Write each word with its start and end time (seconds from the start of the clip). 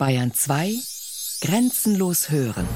Bayern 0.00 0.32
2 0.32 0.76
Grenzenlos 1.42 2.30
hören. 2.30 2.66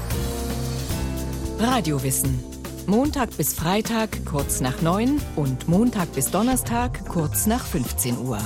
Radiowissen. 1.57 2.39
Montag 2.85 3.35
bis 3.35 3.55
Freitag 3.55 4.23
kurz 4.27 4.61
nach 4.61 4.83
9 4.83 5.19
und 5.35 5.67
Montag 5.67 6.13
bis 6.13 6.29
Donnerstag 6.29 7.03
kurz 7.07 7.47
nach 7.47 7.65
15 7.65 8.19
Uhr. 8.19 8.37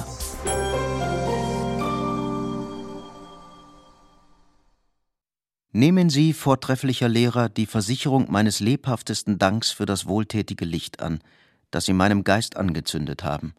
Nehmen 5.74 6.10
Sie, 6.10 6.32
vortrefflicher 6.32 7.10
Lehrer, 7.10 7.50
die 7.50 7.66
Versicherung 7.66 8.32
meines 8.32 8.62
lebhaftesten 8.62 9.40
Danks 9.40 9.72
für 9.72 9.88
das 9.88 10.08
wohltätige 10.08 10.64
Licht 10.64 11.02
an, 11.02 11.20
das 11.70 11.84
Sie 11.84 11.92
meinem 11.92 12.24
Geist 12.24 12.56
angezündet 12.56 13.26
haben. 13.26 13.56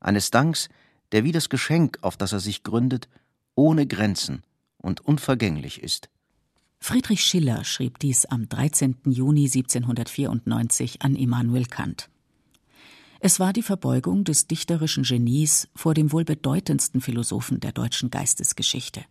Eines 0.00 0.30
Danks, 0.30 0.68
der 1.12 1.24
wie 1.24 1.32
das 1.32 1.48
Geschenk, 1.48 1.96
auf 2.02 2.18
das 2.18 2.34
er 2.34 2.40
sich 2.40 2.62
gründet, 2.62 3.08
ohne 3.54 3.86
Grenzen 3.86 4.42
und 4.78 5.00
unvergänglich 5.00 5.82
ist. 5.82 6.08
Friedrich 6.78 7.24
Schiller 7.24 7.64
schrieb 7.64 7.98
dies 7.98 8.26
am 8.26 8.48
13. 8.48 8.96
Juni 9.06 9.46
1794 9.46 11.02
an 11.02 11.16
Immanuel 11.16 11.64
Kant. 11.64 12.10
Es 13.20 13.40
war 13.40 13.54
die 13.54 13.62
Verbeugung 13.62 14.24
des 14.24 14.48
dichterischen 14.48 15.02
Genies 15.02 15.68
vor 15.74 15.94
dem 15.94 16.12
wohl 16.12 16.24
bedeutendsten 16.24 17.00
Philosophen 17.00 17.58
der 17.58 17.72
deutschen 17.72 18.10
Geistesgeschichte. 18.10 19.02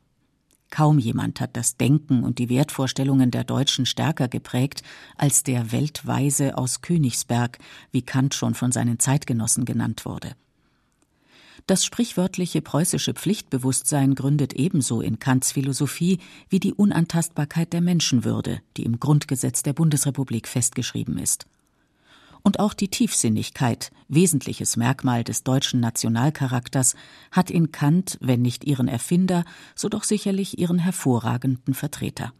Kaum 0.69 0.99
jemand 0.99 1.39
hat 1.39 1.57
das 1.57 1.77
Denken 1.77 2.23
und 2.23 2.39
die 2.39 2.49
Wertvorstellungen 2.49 3.31
der 3.31 3.43
Deutschen 3.43 3.85
stärker 3.85 4.27
geprägt 4.27 4.83
als 5.17 5.43
der 5.43 5.71
Weltweise 5.71 6.57
aus 6.57 6.81
Königsberg, 6.81 7.57
wie 7.91 8.03
Kant 8.03 8.35
schon 8.35 8.53
von 8.53 8.71
seinen 8.71 8.99
Zeitgenossen 8.99 9.65
genannt 9.65 10.05
wurde. 10.05 10.35
Das 11.65 11.85
sprichwörtliche 11.85 12.61
preußische 12.61 13.13
Pflichtbewusstsein 13.13 14.15
gründet 14.15 14.53
ebenso 14.53 14.99
in 14.99 15.19
Kants 15.19 15.53
Philosophie 15.53 16.19
wie 16.49 16.59
die 16.59 16.73
Unantastbarkeit 16.73 17.71
der 17.71 17.79
Menschenwürde, 17.79 18.61
die 18.75 18.83
im 18.83 18.99
Grundgesetz 18.99 19.63
der 19.63 19.71
Bundesrepublik 19.71 20.47
festgeschrieben 20.47 21.17
ist. 21.17 21.45
Und 22.45 22.59
auch 22.59 22.73
die 22.73 22.89
Tiefsinnigkeit, 22.89 23.93
wesentliches 24.09 24.75
Merkmal 24.75 25.23
des 25.23 25.43
deutschen 25.45 25.79
Nationalcharakters, 25.79 26.95
hat 27.31 27.49
in 27.49 27.71
Kant, 27.71 28.17
wenn 28.19 28.41
nicht 28.41 28.65
ihren 28.65 28.89
Erfinder, 28.89 29.45
so 29.73 29.87
doch 29.87 30.03
sicherlich 30.03 30.59
ihren 30.59 30.79
hervorragenden 30.79 31.73
Vertreter. 31.73 32.33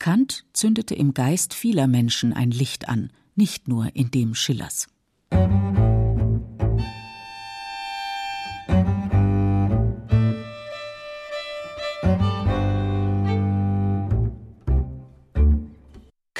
Kant 0.00 0.44
zündete 0.52 0.96
im 0.96 1.14
Geist 1.14 1.54
vieler 1.54 1.86
Menschen 1.86 2.32
ein 2.32 2.50
Licht 2.50 2.88
an, 2.88 3.12
nicht 3.36 3.68
nur 3.68 3.94
in 3.94 4.10
dem 4.10 4.34
Schillers. 4.34 4.88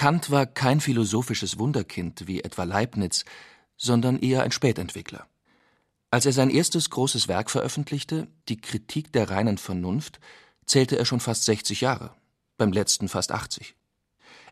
Kant 0.02 0.32
war 0.32 0.46
kein 0.46 0.80
philosophisches 0.80 1.60
Wunderkind 1.60 2.26
wie 2.26 2.42
etwa 2.42 2.64
Leibniz, 2.64 3.24
sondern 3.76 4.18
eher 4.18 4.42
ein 4.42 4.50
Spätentwickler. 4.50 5.28
Als 6.10 6.26
er 6.26 6.32
sein 6.32 6.50
erstes 6.50 6.90
großes 6.90 7.28
Werk 7.28 7.52
veröffentlichte, 7.52 8.26
die 8.48 8.60
Kritik 8.60 9.12
der 9.12 9.30
reinen 9.30 9.58
Vernunft, 9.58 10.18
zählte 10.66 10.98
er 10.98 11.04
schon 11.04 11.20
fast 11.20 11.44
60 11.44 11.82
Jahre, 11.82 12.10
beim 12.56 12.72
letzten 12.72 13.08
fast 13.08 13.30
80. 13.30 13.76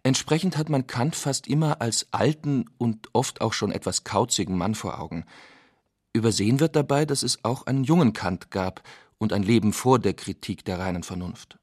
Entsprechend 0.04 0.56
hat 0.56 0.68
man 0.68 0.86
Kant 0.86 1.16
fast 1.16 1.48
immer 1.48 1.80
als 1.80 2.06
alten 2.12 2.66
und 2.78 3.08
oft 3.12 3.40
auch 3.40 3.52
schon 3.52 3.72
etwas 3.72 4.04
kauzigen 4.04 4.56
Mann 4.56 4.76
vor 4.76 5.00
Augen. 5.00 5.24
Übersehen 6.12 6.60
wird 6.60 6.76
dabei, 6.76 7.04
dass 7.04 7.24
es 7.24 7.44
auch 7.44 7.66
einen 7.66 7.82
jungen 7.82 8.12
Kant 8.12 8.52
gab 8.52 8.84
und 9.18 9.32
ein 9.32 9.42
Leben 9.42 9.72
vor 9.72 9.98
der 9.98 10.14
Kritik 10.14 10.64
der 10.64 10.78
reinen 10.78 11.02
Vernunft. 11.02 11.58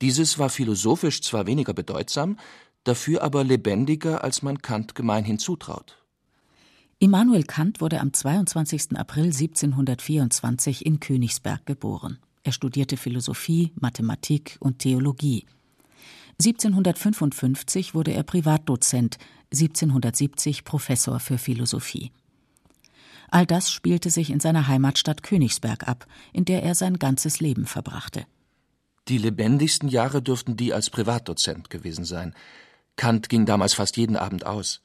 Dieses 0.00 0.38
war 0.38 0.48
philosophisch 0.48 1.22
zwar 1.22 1.46
weniger 1.46 1.74
bedeutsam, 1.74 2.38
dafür 2.84 3.22
aber 3.22 3.44
lebendiger, 3.44 4.24
als 4.24 4.42
man 4.42 4.62
Kant 4.62 4.94
gemeinhin 4.94 5.38
zutraut. 5.38 5.96
Immanuel 6.98 7.44
Kant 7.44 7.80
wurde 7.80 8.00
am 8.00 8.12
22. 8.12 8.96
April 8.96 9.24
1724 9.24 10.84
in 10.84 11.00
Königsberg 11.00 11.64
geboren. 11.64 12.18
Er 12.42 12.52
studierte 12.52 12.96
Philosophie, 12.96 13.72
Mathematik 13.80 14.56
und 14.60 14.80
Theologie. 14.80 15.46
1755 16.38 17.94
wurde 17.94 18.12
er 18.12 18.22
Privatdozent, 18.22 19.18
1770 19.52 20.64
Professor 20.64 21.20
für 21.20 21.38
Philosophie. 21.38 22.12
All 23.30 23.46
das 23.46 23.70
spielte 23.70 24.10
sich 24.10 24.30
in 24.30 24.40
seiner 24.40 24.66
Heimatstadt 24.66 25.22
Königsberg 25.22 25.86
ab, 25.86 26.06
in 26.32 26.44
der 26.44 26.62
er 26.62 26.74
sein 26.74 26.98
ganzes 26.98 27.40
Leben 27.40 27.66
verbrachte. 27.66 28.26
Die 29.08 29.18
lebendigsten 29.18 29.88
Jahre 29.88 30.22
dürften 30.22 30.56
die 30.56 30.72
als 30.72 30.90
Privatdozent 30.90 31.70
gewesen 31.70 32.04
sein. 32.04 32.34
Kant 33.00 33.30
ging 33.30 33.46
damals 33.46 33.72
fast 33.72 33.96
jeden 33.96 34.14
Abend 34.14 34.44
aus. 34.44 34.82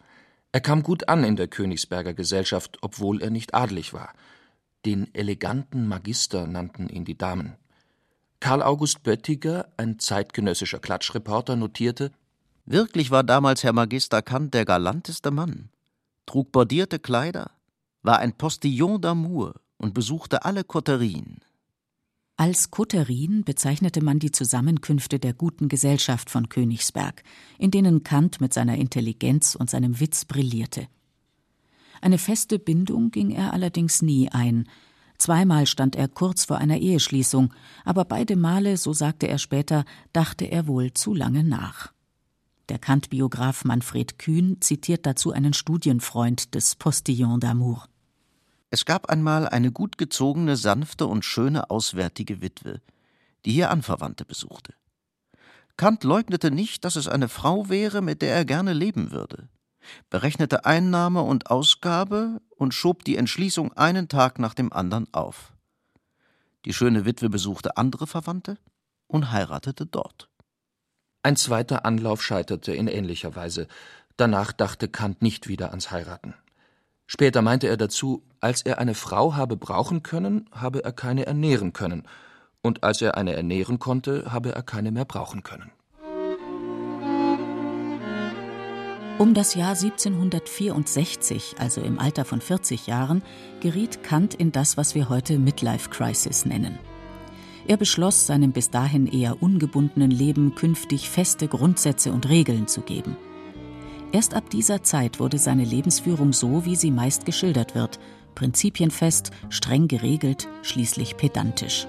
Er 0.54 0.62
kam 0.62 0.84
gut 0.84 1.10
an 1.10 1.26
in 1.26 1.36
der 1.36 1.50
Königsberger 1.50 2.14
Gesellschaft, 2.14 2.78
obwohl 2.80 3.22
er 3.22 3.30
nicht 3.30 3.54
adelig 3.54 3.92
war. 3.94 4.14
Den 4.86 5.14
eleganten 5.14 5.86
Magister 5.86 6.48
nannten 6.48 6.88
ihn 6.88 7.04
die 7.04 7.18
Damen. 7.18 7.58
Karl 8.40 8.64
August 8.64 9.04
Böttiger, 9.04 9.68
ein 9.76 10.00
zeitgenössischer 10.00 10.80
Klatschreporter, 10.80 11.58
notierte 11.58 12.14
Wirklich 12.66 13.12
war 13.12 13.26
damals 13.26 13.66
Herr 13.66 13.74
Magister 13.74 14.22
Kant 14.22 14.54
der 14.54 14.64
galanteste 14.64 15.30
Mann, 15.30 15.68
trug 16.26 16.54
bordierte 16.54 17.00
Kleider, 17.00 17.52
war 18.02 18.20
ein 18.20 18.32
Postillon 18.32 19.02
d'amour 19.02 19.56
und 19.76 19.94
besuchte 19.94 20.46
alle 20.46 20.64
Koterien. 20.64 21.42
Als 22.38 22.70
Koterien 22.70 23.46
bezeichnete 23.46 24.04
man 24.04 24.20
die 24.20 24.32
Zusammenkünfte 24.32 25.20
der 25.20 25.34
guten 25.34 25.70
Gesellschaft 25.70 26.30
von 26.30 26.50
Königsberg, 26.50 27.24
in 27.58 27.72
denen 27.72 28.04
Kant 28.04 28.42
mit 28.42 28.54
seiner 28.54 28.76
Intelligenz 28.76 29.56
und 29.56 29.70
seinem 29.70 30.02
Witz 30.02 30.26
brillierte. 30.26 30.88
Eine 32.02 32.18
feste 32.18 32.60
Bindung 32.60 33.10
ging 33.12 33.32
er 33.32 33.54
allerdings 33.54 34.02
nie 34.02 34.30
ein. 34.30 34.68
Zweimal 35.18 35.66
stand 35.66 35.96
er 35.96 36.10
kurz 36.10 36.44
vor 36.44 36.58
einer 36.58 36.78
Eheschließung, 36.78 37.54
aber 37.86 38.04
beide 38.04 38.36
Male, 38.36 38.76
so 38.76 38.92
sagte 38.92 39.30
er 39.30 39.38
später, 39.38 39.86
dachte 40.12 40.44
er 40.44 40.68
wohl 40.68 40.92
zu 40.92 41.14
lange 41.14 41.46
nach. 41.46 41.94
Der 42.68 42.80
Kant-Biograf 42.80 43.64
Manfred 43.64 44.20
Kühn 44.20 44.58
zitiert 44.60 45.06
dazu 45.06 45.32
einen 45.32 45.54
Studienfreund 45.54 46.54
des 46.54 46.76
Postillon 46.76 47.40
d'Amour. 47.40 47.84
Es 48.70 48.86
gab 48.86 49.10
einmal 49.10 49.48
eine 49.48 49.72
gut 49.72 49.98
gezogene, 49.98 50.58
sanfte 50.58 51.08
und 51.08 51.24
schöne 51.24 51.70
auswärtige 51.70 52.42
Witwe, 52.42 52.82
die 53.46 53.52
hier 53.52 53.70
Anverwandte 53.70 54.26
besuchte. 54.26 54.74
Kant 55.78 56.04
leugnete 56.04 56.52
nicht, 56.52 56.86
dass 56.86 56.96
es 56.96 57.08
eine 57.08 57.30
Frau 57.30 57.70
wäre, 57.70 58.02
mit 58.02 58.22
der 58.22 58.34
er 58.34 58.46
gerne 58.46 58.74
leben 58.74 59.12
würde, 59.12 59.50
berechnete 60.10 60.66
Einnahme 60.66 61.22
und 61.22 61.52
Ausgabe 61.52 62.42
und 62.50 62.74
schob 62.74 63.04
die 63.04 63.18
Entschließung 63.18 63.74
einen 63.74 64.08
Tag 64.08 64.40
nach 64.40 64.54
dem 64.54 64.72
anderen 64.72 65.14
auf. 65.14 65.54
Die 66.66 66.74
schöne 66.74 67.06
Witwe 67.06 67.30
besuchte 67.30 67.78
andere 67.78 68.08
Verwandte 68.08 68.58
und 69.08 69.32
heiratete 69.32 69.86
dort. 69.86 70.30
Ein 71.22 71.36
zweiter 71.36 71.86
Anlauf 71.86 72.24
scheiterte 72.24 72.74
in 72.74 72.88
ähnlicher 72.88 73.36
Weise. 73.36 73.68
Danach 74.18 74.52
dachte 74.52 74.88
Kant 74.88 75.22
nicht 75.22 75.48
wieder 75.48 75.72
ans 75.72 75.92
Heiraten. 75.92 76.36
Später 77.08 77.42
meinte 77.42 77.68
er 77.68 77.78
dazu, 77.78 78.24
als 78.40 78.62
er 78.62 78.80
eine 78.80 78.96
Frau 78.96 79.36
habe 79.36 79.58
brauchen 79.58 80.04
können, 80.04 80.50
habe 80.52 80.84
er 80.84 80.92
keine 80.92 81.26
ernähren 81.26 81.74
können, 81.74 82.04
und 82.62 82.84
als 82.84 83.02
er 83.02 83.16
eine 83.16 83.36
ernähren 83.36 83.78
konnte, 83.80 84.32
habe 84.32 84.54
er 84.54 84.64
keine 84.64 84.92
mehr 84.92 85.06
brauchen 85.06 85.44
können. 85.44 85.72
Um 89.18 89.34
das 89.34 89.56
Jahr 89.56 89.76
1764, 89.78 91.56
also 91.58 91.80
im 91.80 92.00
Alter 92.00 92.26
von 92.26 92.42
40 92.42 92.86
Jahren, 92.88 93.24
geriet 93.62 94.04
Kant 94.04 94.34
in 94.34 94.52
das, 94.52 94.76
was 94.76 94.94
wir 94.94 95.08
heute 95.08 95.40
Midlife 95.40 95.90
Crisis 95.90 96.46
nennen. 96.46 96.78
Er 97.66 97.78
beschloss, 97.78 98.28
seinem 98.28 98.52
bis 98.52 98.72
dahin 98.72 99.08
eher 99.08 99.42
ungebundenen 99.42 100.12
Leben 100.12 100.54
künftig 100.56 101.10
feste 101.10 101.48
Grundsätze 101.48 102.12
und 102.12 102.28
Regeln 102.28 102.68
zu 102.68 102.82
geben. 102.82 103.16
Erst 104.12 104.34
ab 104.34 104.50
dieser 104.50 104.84
Zeit 104.84 105.20
wurde 105.20 105.38
seine 105.38 105.66
Lebensführung 105.66 106.34
so, 106.34 106.66
wie 106.66 106.76
sie 106.76 106.92
meist 106.92 107.26
geschildert 107.26 107.76
wird, 107.76 108.00
prinzipienfest, 108.36 109.32
streng 109.50 109.88
geregelt, 109.88 110.48
schließlich 110.62 111.18
pedantisch. 111.18 111.88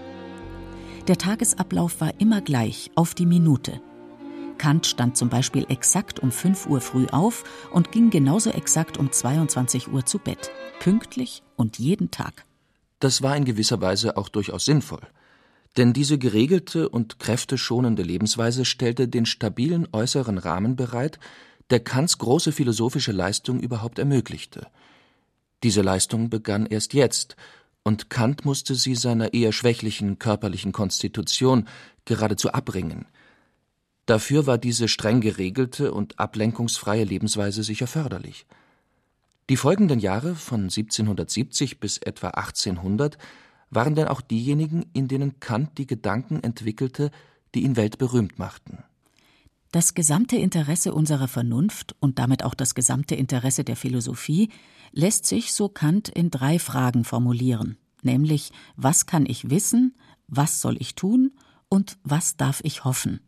Der 1.08 1.18
Tagesablauf 1.18 2.00
war 2.00 2.20
immer 2.20 2.40
gleich, 2.40 2.90
auf 2.94 3.14
die 3.14 3.26
Minute. 3.26 3.80
Kant 4.58 4.86
stand 4.86 5.16
zum 5.16 5.28
Beispiel 5.28 5.66
exakt 5.68 6.18
um 6.20 6.32
5 6.32 6.66
Uhr 6.66 6.80
früh 6.80 7.06
auf 7.08 7.44
und 7.72 7.92
ging 7.92 8.10
genauso 8.10 8.50
exakt 8.50 8.96
um 8.96 9.12
22 9.12 9.92
Uhr 9.92 10.04
zu 10.06 10.18
Bett, 10.18 10.50
pünktlich 10.80 11.42
und 11.56 11.78
jeden 11.78 12.10
Tag. 12.10 12.44
Das 12.98 13.22
war 13.22 13.36
in 13.36 13.44
gewisser 13.44 13.80
Weise 13.80 14.16
auch 14.16 14.28
durchaus 14.28 14.64
sinnvoll. 14.64 15.02
Denn 15.76 15.92
diese 15.92 16.16
geregelte 16.16 16.88
und 16.88 17.18
kräfteschonende 17.18 18.02
Lebensweise 18.02 18.64
stellte 18.64 19.08
den 19.08 19.26
stabilen 19.26 19.86
äußeren 19.92 20.38
Rahmen 20.38 20.74
bereit, 20.74 21.18
der 21.70 21.80
Kants 21.80 22.18
große 22.18 22.52
philosophische 22.52 23.12
Leistung 23.12 23.60
überhaupt 23.60 23.98
ermöglichte. 23.98 24.68
Diese 25.62 25.82
Leistung 25.82 26.30
begann 26.30 26.66
erst 26.66 26.94
jetzt, 26.94 27.36
und 27.82 28.10
Kant 28.10 28.44
musste 28.44 28.74
sie 28.74 28.96
seiner 28.96 29.32
eher 29.32 29.52
schwächlichen 29.52 30.18
körperlichen 30.18 30.72
Konstitution 30.72 31.68
geradezu 32.04 32.52
abringen. 32.52 33.06
Dafür 34.06 34.46
war 34.46 34.58
diese 34.58 34.88
streng 34.88 35.20
geregelte 35.20 35.92
und 35.92 36.18
ablenkungsfreie 36.18 37.04
Lebensweise 37.04 37.62
sicher 37.62 37.86
förderlich. 37.86 38.46
Die 39.48 39.56
folgenden 39.56 40.00
Jahre 40.00 40.34
von 40.34 40.62
1770 40.62 41.78
bis 41.78 41.98
etwa 41.98 42.30
1800 42.30 43.18
waren 43.70 43.94
denn 43.94 44.08
auch 44.08 44.20
diejenigen, 44.20 44.86
in 44.92 45.06
denen 45.06 45.38
Kant 45.38 45.78
die 45.78 45.86
Gedanken 45.86 46.42
entwickelte, 46.42 47.10
die 47.54 47.62
ihn 47.62 47.76
weltberühmt 47.76 48.38
machten. 48.38 48.82
Das 49.72 49.94
gesamte 49.94 50.36
Interesse 50.36 50.94
unserer 50.94 51.28
Vernunft 51.28 51.96
und 52.00 52.18
damit 52.18 52.42
auch 52.44 52.54
das 52.54 52.74
gesamte 52.74 53.14
Interesse 53.14 53.64
der 53.64 53.76
Philosophie 53.76 54.50
lässt 54.92 55.26
sich, 55.26 55.52
so 55.52 55.68
Kant, 55.68 56.08
in 56.08 56.30
drei 56.30 56.58
Fragen 56.58 57.04
formulieren, 57.04 57.76
nämlich 58.02 58.52
was 58.76 59.06
kann 59.06 59.26
ich 59.26 59.50
wissen, 59.50 59.94
was 60.28 60.60
soll 60.60 60.76
ich 60.80 60.94
tun 60.94 61.32
und 61.68 61.98
was 62.04 62.36
darf 62.36 62.60
ich 62.64 62.84
hoffen. 62.84 63.20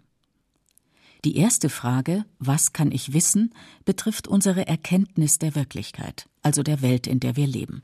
Die 1.25 1.37
erste 1.37 1.69
Frage, 1.69 2.25
was 2.39 2.73
kann 2.73 2.93
ich 2.93 3.13
wissen, 3.13 3.53
betrifft 3.85 4.29
unsere 4.29 4.69
Erkenntnis 4.69 5.39
der 5.39 5.57
Wirklichkeit, 5.57 6.29
also 6.43 6.63
der 6.63 6.81
Welt, 6.81 7.07
in 7.09 7.19
der 7.19 7.37
wir 7.37 7.47
leben. 7.47 7.83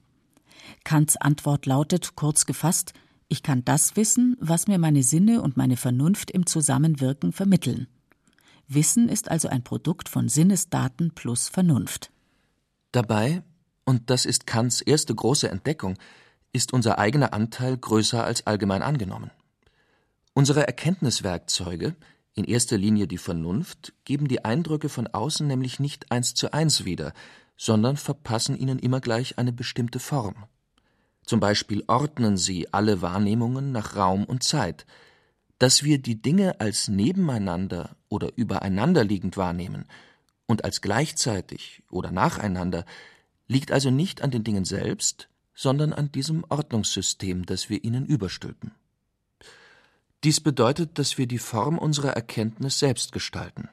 Kants 0.85 1.17
Antwort 1.17 1.67
lautet, 1.67 2.15
kurz 2.15 2.47
gefasst, 2.47 2.95
ich 3.29 3.43
kann 3.43 3.65
das 3.65 3.97
wissen, 3.97 4.37
was 4.41 4.69
mir 4.69 4.79
meine 4.79 5.03
Sinne 5.03 5.43
und 5.43 5.57
meine 5.57 5.77
Vernunft 5.77 6.31
im 6.31 6.47
Zusammenwirken 6.47 7.33
vermitteln. 7.33 7.89
Wissen 8.69 9.09
ist 9.09 9.31
also 9.31 9.49
ein 9.49 9.63
Produkt 9.63 10.09
von 10.09 10.29
Sinnesdaten 10.29 11.13
plus 11.15 11.49
Vernunft. 11.49 12.11
Dabei, 12.93 13.43
und 13.85 14.11
das 14.11 14.25
ist 14.25 14.47
Kants 14.47 14.81
erste 14.81 15.15
große 15.15 15.51
Entdeckung, 15.51 15.97
ist 16.53 16.73
unser 16.73 16.99
eigener 16.99 17.35
Anteil 17.35 17.77
größer 17.77 18.25
als 18.25 18.47
allgemein 18.47 18.83
angenommen. 18.83 19.31
Unsere 20.33 20.67
Erkenntniswerkzeuge, 20.67 21.95
in 22.35 22.45
erster 22.45 22.79
Linie 22.79 23.07
die 23.07 23.19
Vernunft, 23.19 23.93
geben 24.05 24.29
die 24.29 24.45
Eindrücke 24.45 24.89
von 24.89 25.07
außen 25.07 25.47
nämlich 25.47 25.79
nicht 25.79 26.11
eins 26.11 26.35
zu 26.35 26.53
eins 26.53 26.85
wieder, 26.85 27.13
sondern 27.57 27.97
verpassen 27.97 28.57
ihnen 28.57 28.79
immer 28.79 29.01
gleich 29.01 29.39
eine 29.39 29.53
bestimmte 29.53 30.01
Form. 30.01 30.35
Zum 31.25 31.41
Beispiel 31.41 31.85
ordnen 31.87 32.37
sie 32.37 32.73
alle 32.73 33.01
Wahrnehmungen 33.01 33.73
nach 33.73 33.97
Raum 33.97 34.25
und 34.25 34.43
Zeit. 34.43 34.87
Dass 35.59 35.83
wir 35.83 35.99
die 35.99 36.21
Dinge 36.21 36.61
als 36.61 36.89
nebeneinander 36.89 37.97
oder 38.15 38.31
übereinander 38.37 39.03
liegend 39.03 39.37
wahrnehmen 39.37 39.87
und 40.47 40.65
als 40.65 40.81
gleichzeitig 40.81 41.83
oder 41.91 42.13
nacheinander, 42.13 42.85
liegt 43.49 43.73
also 43.73 43.91
nicht 43.91 44.23
an 44.23 44.31
den 44.31 44.45
Dingen 44.45 44.65
selbst, 44.65 45.29
sondern 45.55 45.93
an 45.93 46.13
diesem 46.13 46.45
Ordnungssystem, 46.49 47.45
das 47.45 47.69
wir 47.69 47.83
ihnen 47.83 48.07
überstülpen. 48.07 48.73
Dies 50.23 50.41
bedeutet, 50.41 50.99
dass 50.99 51.19
wir 51.19 51.27
die 51.27 51.39
Form 51.39 51.77
unserer 51.77 52.13
Erkenntnis 52.13 52.79
selbst 52.79 53.13
gestalten. 53.13 53.69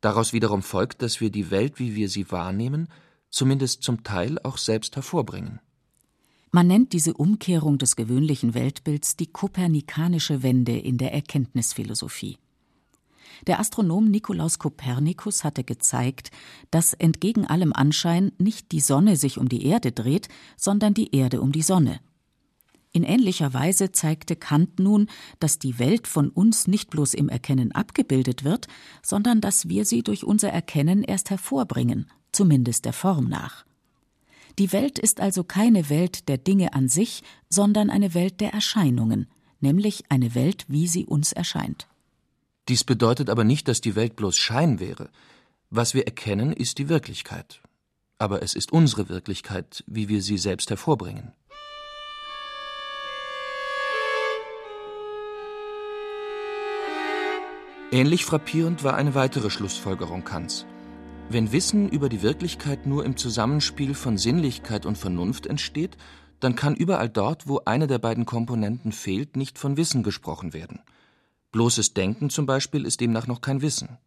Daraus 0.00 0.32
wiederum 0.32 0.62
folgt, 0.62 1.00
dass 1.02 1.20
wir 1.20 1.30
die 1.30 1.50
Welt, 1.50 1.78
wie 1.78 1.94
wir 1.94 2.08
sie 2.08 2.30
wahrnehmen, 2.30 2.88
zumindest 3.30 3.82
zum 3.82 4.02
Teil 4.02 4.38
auch 4.42 4.58
selbst 4.58 4.96
hervorbringen. 4.96 5.60
Man 6.52 6.66
nennt 6.66 6.92
diese 6.92 7.14
Umkehrung 7.14 7.78
des 7.78 7.94
gewöhnlichen 7.94 8.54
Weltbilds 8.54 9.16
die 9.16 9.28
kopernikanische 9.28 10.42
Wende 10.42 10.76
in 10.76 10.98
der 10.98 11.12
Erkenntnisphilosophie. 11.14 12.38
Der 13.46 13.60
Astronom 13.60 14.10
Nikolaus 14.10 14.58
Kopernikus 14.58 15.44
hatte 15.44 15.64
gezeigt, 15.64 16.30
dass 16.70 16.92
entgegen 16.94 17.46
allem 17.46 17.72
Anschein 17.72 18.32
nicht 18.38 18.72
die 18.72 18.80
Sonne 18.80 19.16
sich 19.16 19.38
um 19.38 19.48
die 19.48 19.66
Erde 19.66 19.92
dreht, 19.92 20.28
sondern 20.56 20.94
die 20.94 21.14
Erde 21.14 21.40
um 21.40 21.52
die 21.52 21.62
Sonne. 21.62 22.00
In 22.92 23.04
ähnlicher 23.04 23.54
Weise 23.54 23.92
zeigte 23.92 24.34
Kant 24.34 24.80
nun, 24.80 25.08
dass 25.38 25.60
die 25.60 25.78
Welt 25.78 26.08
von 26.08 26.28
uns 26.28 26.66
nicht 26.66 26.90
bloß 26.90 27.14
im 27.14 27.28
Erkennen 27.28 27.72
abgebildet 27.72 28.42
wird, 28.42 28.66
sondern 29.02 29.40
dass 29.40 29.68
wir 29.68 29.84
sie 29.84 30.02
durch 30.02 30.24
unser 30.24 30.50
Erkennen 30.50 31.04
erst 31.04 31.30
hervorbringen, 31.30 32.10
zumindest 32.32 32.84
der 32.84 32.92
Form 32.92 33.28
nach. 33.28 33.64
Die 34.58 34.72
Welt 34.72 34.98
ist 34.98 35.20
also 35.20 35.44
keine 35.44 35.88
Welt 35.88 36.28
der 36.28 36.36
Dinge 36.36 36.74
an 36.74 36.88
sich, 36.88 37.22
sondern 37.48 37.90
eine 37.90 38.12
Welt 38.14 38.40
der 38.40 38.52
Erscheinungen, 38.52 39.28
nämlich 39.60 40.04
eine 40.08 40.34
Welt, 40.34 40.64
wie 40.66 40.88
sie 40.88 41.06
uns 41.06 41.32
erscheint. 41.32 41.86
Dies 42.70 42.84
bedeutet 42.84 43.30
aber 43.30 43.42
nicht, 43.42 43.66
dass 43.66 43.80
die 43.80 43.96
Welt 43.96 44.14
bloß 44.14 44.36
Schein 44.36 44.78
wäre. 44.78 45.10
Was 45.70 45.92
wir 45.92 46.06
erkennen, 46.06 46.52
ist 46.52 46.78
die 46.78 46.88
Wirklichkeit. 46.88 47.60
Aber 48.16 48.44
es 48.44 48.54
ist 48.54 48.70
unsere 48.72 49.08
Wirklichkeit, 49.08 49.82
wie 49.88 50.08
wir 50.08 50.22
sie 50.22 50.38
selbst 50.38 50.70
hervorbringen. 50.70 51.32
Ähnlich 57.90 58.24
frappierend 58.24 58.84
war 58.84 58.94
eine 58.94 59.16
weitere 59.16 59.50
Schlussfolgerung 59.50 60.22
Kants. 60.22 60.64
Wenn 61.28 61.50
Wissen 61.50 61.88
über 61.88 62.08
die 62.08 62.22
Wirklichkeit 62.22 62.86
nur 62.86 63.04
im 63.04 63.16
Zusammenspiel 63.16 63.94
von 63.94 64.16
Sinnlichkeit 64.16 64.86
und 64.86 64.96
Vernunft 64.96 65.46
entsteht, 65.46 65.96
dann 66.38 66.54
kann 66.54 66.76
überall 66.76 67.08
dort, 67.08 67.48
wo 67.48 67.62
eine 67.64 67.88
der 67.88 67.98
beiden 67.98 68.26
Komponenten 68.26 68.92
fehlt, 68.92 69.36
nicht 69.36 69.58
von 69.58 69.76
Wissen 69.76 70.04
gesprochen 70.04 70.52
werden. 70.52 70.78
Bloßes 71.52 71.94
Denken 71.94 72.30
zum 72.30 72.46
Beispiel 72.46 72.84
ist 72.84 73.00
demnach 73.00 73.26
noch 73.26 73.40
kein 73.40 73.62
Wissen. 73.62 73.98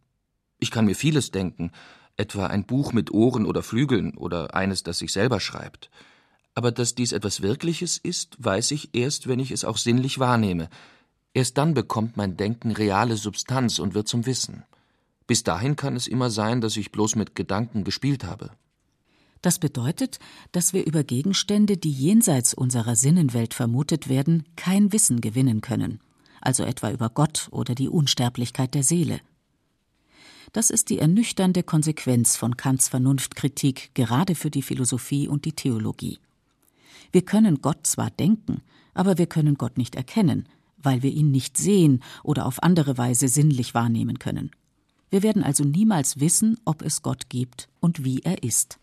Ich 0.58 0.70
kann 0.70 0.86
mir 0.86 0.96
vieles 0.96 1.30
denken, 1.30 1.72
etwa 2.16 2.46
ein 2.46 2.64
Buch 2.64 2.92
mit 2.92 3.12
Ohren 3.12 3.44
oder 3.46 3.62
Flügeln 3.62 4.16
oder 4.16 4.54
eines, 4.54 4.82
das 4.82 4.98
sich 4.98 5.12
selber 5.12 5.40
schreibt. 5.40 5.90
Aber 6.54 6.70
dass 6.70 6.94
dies 6.94 7.12
etwas 7.12 7.42
Wirkliches 7.42 7.98
ist, 7.98 8.36
weiß 8.38 8.70
ich 8.70 8.94
erst, 8.94 9.26
wenn 9.26 9.40
ich 9.40 9.50
es 9.50 9.64
auch 9.64 9.76
sinnlich 9.76 10.18
wahrnehme, 10.18 10.68
Erst 11.34 11.58
dann 11.58 11.74
bekommt 11.74 12.16
mein 12.16 12.36
Denken 12.36 12.70
reale 12.70 13.16
Substanz 13.16 13.80
und 13.80 13.94
wird 13.94 14.06
zum 14.06 14.24
Wissen. 14.24 14.62
Bis 15.26 15.42
dahin 15.42 15.74
kann 15.74 15.96
es 15.96 16.06
immer 16.06 16.30
sein, 16.30 16.60
dass 16.60 16.76
ich 16.76 16.92
bloß 16.92 17.16
mit 17.16 17.34
Gedanken 17.34 17.82
gespielt 17.82 18.24
habe. 18.24 18.50
Das 19.42 19.58
bedeutet, 19.58 20.20
dass 20.52 20.72
wir 20.72 20.86
über 20.86 21.02
Gegenstände, 21.02 21.76
die 21.76 21.90
jenseits 21.90 22.54
unserer 22.54 22.94
Sinnenwelt 22.94 23.52
vermutet 23.52 24.08
werden, 24.08 24.44
kein 24.56 24.92
Wissen 24.92 25.20
gewinnen 25.20 25.60
können, 25.60 26.00
also 26.44 26.64
etwa 26.64 26.90
über 26.90 27.08
Gott 27.10 27.48
oder 27.50 27.74
die 27.74 27.88
Unsterblichkeit 27.88 28.74
der 28.74 28.82
Seele. 28.82 29.20
Das 30.52 30.70
ist 30.70 30.90
die 30.90 30.98
ernüchternde 30.98 31.62
Konsequenz 31.62 32.36
von 32.36 32.56
Kants 32.56 32.88
Vernunftkritik 32.88 33.90
gerade 33.94 34.34
für 34.34 34.50
die 34.50 34.62
Philosophie 34.62 35.26
und 35.26 35.44
die 35.44 35.52
Theologie. 35.52 36.18
Wir 37.10 37.22
können 37.22 37.60
Gott 37.60 37.86
zwar 37.86 38.10
denken, 38.10 38.62
aber 38.94 39.18
wir 39.18 39.26
können 39.26 39.56
Gott 39.56 39.78
nicht 39.78 39.96
erkennen, 39.96 40.48
weil 40.78 41.02
wir 41.02 41.10
ihn 41.10 41.30
nicht 41.30 41.56
sehen 41.56 42.02
oder 42.22 42.46
auf 42.46 42.62
andere 42.62 42.98
Weise 42.98 43.28
sinnlich 43.28 43.74
wahrnehmen 43.74 44.18
können. 44.18 44.50
Wir 45.10 45.22
werden 45.22 45.42
also 45.42 45.64
niemals 45.64 46.20
wissen, 46.20 46.58
ob 46.64 46.82
es 46.82 47.02
Gott 47.02 47.28
gibt 47.28 47.68
und 47.80 48.04
wie 48.04 48.20
er 48.20 48.42
ist. 48.42 48.78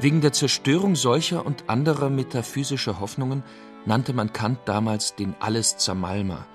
Wegen 0.00 0.20
der 0.20 0.32
Zerstörung 0.32 0.96
solcher 0.96 1.46
und 1.46 1.70
anderer 1.70 2.10
metaphysischer 2.10 3.00
Hoffnungen 3.00 3.42
nannte 3.86 4.12
man 4.12 4.32
Kant 4.32 4.58
damals 4.66 5.14
den 5.14 5.34
Alles-Zermalmer. 5.40 6.46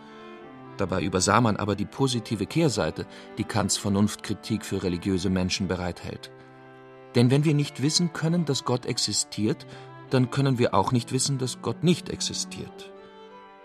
Dabei 0.77 1.01
übersah 1.01 1.41
man 1.41 1.57
aber 1.57 1.75
die 1.75 1.85
positive 1.85 2.45
Kehrseite, 2.45 3.05
die 3.37 3.43
Kants 3.43 3.77
Vernunftkritik 3.77 4.65
für 4.65 4.83
religiöse 4.83 5.29
Menschen 5.29 5.67
bereithält. 5.67 6.31
Denn 7.15 7.29
wenn 7.29 7.43
wir 7.43 7.53
nicht 7.53 7.81
wissen 7.81 8.13
können, 8.13 8.45
dass 8.45 8.63
Gott 8.63 8.85
existiert, 8.85 9.65
dann 10.09 10.31
können 10.31 10.59
wir 10.59 10.73
auch 10.73 10.91
nicht 10.91 11.11
wissen, 11.11 11.37
dass 11.37 11.61
Gott 11.61 11.83
nicht 11.83 12.09
existiert. 12.09 12.91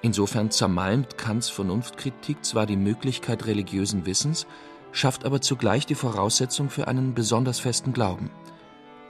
Insofern 0.03 0.51
zermalmt 0.51 1.19
Kants 1.19 1.49
Vernunftkritik 1.49 2.45
zwar 2.45 2.67
die 2.67 2.77
Möglichkeit 2.77 3.47
religiösen 3.47 4.07
Wissens, 4.07 4.47
schafft 4.93 5.25
aber 5.25 5.41
zugleich 5.41 5.87
die 5.87 5.95
Voraussetzung 5.95 6.71
für 6.71 6.87
einen 6.87 7.15
besonders 7.15 7.61
festen 7.61 7.93
Glauben. 7.93 8.31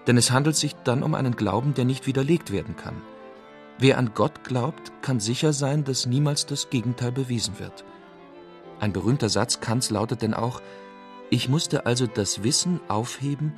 Denn 0.07 0.17
es 0.17 0.31
handelt 0.31 0.57
sich 0.57 0.75
dann 0.85 1.03
um 1.03 1.15
einen 1.15 1.37
Glauben, 1.37 1.75
der 1.75 1.85
nicht 1.85 2.07
widerlegt 2.07 2.53
werden 2.53 2.77
kann. 2.77 3.03
Wer 3.79 3.99
an 3.99 4.13
Gott 4.15 4.43
glaubt, 4.45 4.91
kann 5.03 5.21
sicher 5.21 5.53
sein, 5.53 5.85
dass 5.85 6.07
niemals 6.07 6.47
das 6.47 6.71
Gegenteil 6.71 7.13
bewiesen 7.13 7.59
wird. 7.59 7.85
Ein 8.81 8.93
berühmter 8.93 9.29
Satz 9.29 9.61
Kants 9.61 9.91
lautet 9.91 10.23
denn 10.23 10.33
auch, 10.33 10.63
ich 11.29 11.49
musste 11.49 11.85
also 11.85 12.07
das 12.07 12.43
Wissen 12.43 12.81
aufheben, 12.89 13.53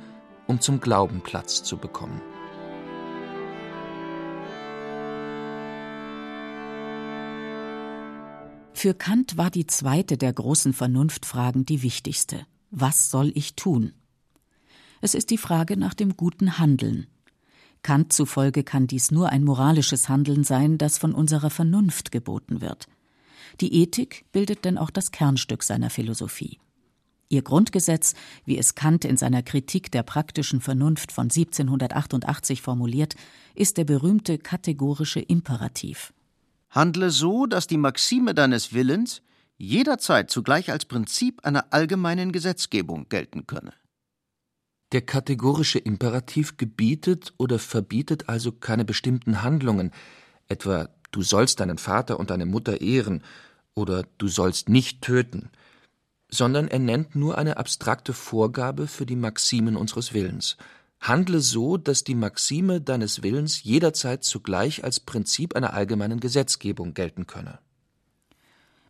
um 0.47 0.59
zum 0.59 0.81
Glauben 0.81 1.21
Platz 1.21 1.63
zu 1.63 1.77
bekommen. 1.77 2.21
Für 8.73 8.93
Kant 8.93 9.37
war 9.37 9.51
die 9.51 9.67
zweite 9.67 10.17
der 10.17 10.33
großen 10.33 10.73
Vernunftfragen 10.73 11.65
die 11.65 11.81
wichtigste. 11.81 12.45
Was 12.71 13.11
soll 13.11 13.31
ich 13.35 13.55
tun? 13.55 13.93
Es 15.01 15.15
ist 15.15 15.29
die 15.29 15.37
Frage 15.37 15.77
nach 15.77 15.93
dem 15.93 16.17
guten 16.17 16.59
Handeln. 16.59 17.07
Kant 17.81 18.13
zufolge 18.13 18.63
kann 18.63 18.87
dies 18.87 19.11
nur 19.11 19.29
ein 19.29 19.43
moralisches 19.43 20.09
Handeln 20.09 20.43
sein, 20.43 20.77
das 20.77 20.97
von 20.97 21.13
unserer 21.13 21.49
Vernunft 21.49 22.11
geboten 22.11 22.61
wird. 22.61 22.87
Die 23.61 23.81
Ethik 23.81 24.25
bildet 24.31 24.65
denn 24.65 24.77
auch 24.77 24.89
das 24.89 25.11
Kernstück 25.11 25.63
seiner 25.63 25.89
Philosophie. 25.89 26.59
Ihr 27.29 27.43
Grundgesetz, 27.43 28.15
wie 28.45 28.57
es 28.57 28.73
Kant 28.73 29.05
in 29.05 29.15
seiner 29.15 29.43
Kritik 29.43 29.91
der 29.91 30.01
praktischen 30.01 30.61
Vernunft 30.61 31.11
von 31.11 31.25
1788 31.25 32.61
formuliert, 32.61 33.15
ist 33.53 33.77
der 33.77 33.83
berühmte 33.85 34.39
kategorische 34.39 35.19
Imperativ. 35.19 36.11
Handle 36.71 37.11
so, 37.11 37.45
dass 37.45 37.67
die 37.67 37.77
Maxime 37.77 38.33
deines 38.33 38.73
Willens 38.73 39.21
jederzeit 39.57 40.31
zugleich 40.31 40.71
als 40.71 40.85
Prinzip 40.85 41.45
einer 41.45 41.71
allgemeinen 41.71 42.31
Gesetzgebung 42.31 43.07
gelten 43.09 43.45
könne. 43.45 43.73
Der 44.91 45.01
kategorische 45.01 45.77
Imperativ 45.77 46.57
gebietet 46.57 47.33
oder 47.37 47.59
verbietet 47.59 48.27
also 48.27 48.51
keine 48.51 48.85
bestimmten 48.85 49.43
Handlungen, 49.43 49.91
etwa 50.47 50.89
du 51.11 51.21
sollst 51.21 51.59
deinen 51.59 51.77
Vater 51.77 52.19
und 52.19 52.31
deine 52.31 52.45
Mutter 52.45 52.81
ehren 52.81 53.23
oder 53.75 54.03
du 54.17 54.27
sollst 54.27 54.67
nicht 54.67 55.01
töten, 55.01 55.49
sondern 56.29 56.67
er 56.67 56.79
nennt 56.79 57.15
nur 57.15 57.37
eine 57.37 57.57
abstrakte 57.57 58.13
Vorgabe 58.13 58.87
für 58.87 59.05
die 59.05 59.15
Maximen 59.15 59.75
unseres 59.75 60.13
Willens. 60.13 60.57
Handle 60.99 61.39
so, 61.39 61.77
dass 61.77 62.03
die 62.03 62.15
Maxime 62.15 62.81
deines 62.81 63.23
Willens 63.23 63.63
jederzeit 63.63 64.23
zugleich 64.23 64.83
als 64.83 64.99
Prinzip 64.99 65.55
einer 65.55 65.73
allgemeinen 65.73 66.19
Gesetzgebung 66.19 66.93
gelten 66.93 67.25
könne. 67.25 67.59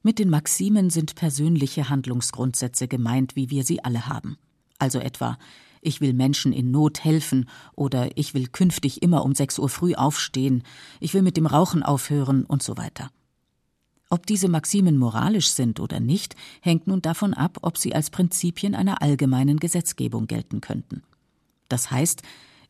Mit 0.01 0.17
den 0.17 0.29
Maximen 0.29 0.89
sind 0.89 1.15
persönliche 1.15 1.89
Handlungsgrundsätze 1.89 2.87
gemeint, 2.87 3.35
wie 3.35 3.49
wir 3.49 3.63
sie 3.63 3.83
alle 3.83 4.07
haben. 4.07 4.37
Also 4.79 4.99
etwa 4.99 5.37
ich 5.81 6.01
will 6.01 6.13
Menschen 6.13 6.53
in 6.53 6.71
Not 6.71 7.03
helfen 7.03 7.49
oder 7.75 8.17
ich 8.17 8.33
will 8.33 8.47
künftig 8.47 9.01
immer 9.01 9.23
um 9.23 9.35
sechs 9.35 9.59
Uhr 9.59 9.69
früh 9.69 9.95
aufstehen, 9.95 10.63
ich 10.99 11.13
will 11.13 11.21
mit 11.21 11.37
dem 11.37 11.45
Rauchen 11.45 11.83
aufhören 11.83 12.45
und 12.45 12.63
so 12.63 12.77
weiter. 12.77 13.11
Ob 14.09 14.25
diese 14.25 14.49
Maximen 14.49 14.97
moralisch 14.97 15.49
sind 15.49 15.79
oder 15.79 15.99
nicht, 15.99 16.35
hängt 16.61 16.87
nun 16.87 17.01
davon 17.01 17.35
ab, 17.35 17.59
ob 17.61 17.77
sie 17.77 17.93
als 17.93 18.09
Prinzipien 18.09 18.73
einer 18.73 19.01
allgemeinen 19.03 19.57
Gesetzgebung 19.57 20.25
gelten 20.25 20.61
könnten. 20.61 21.03
Das 21.67 21.91
heißt, 21.91 22.23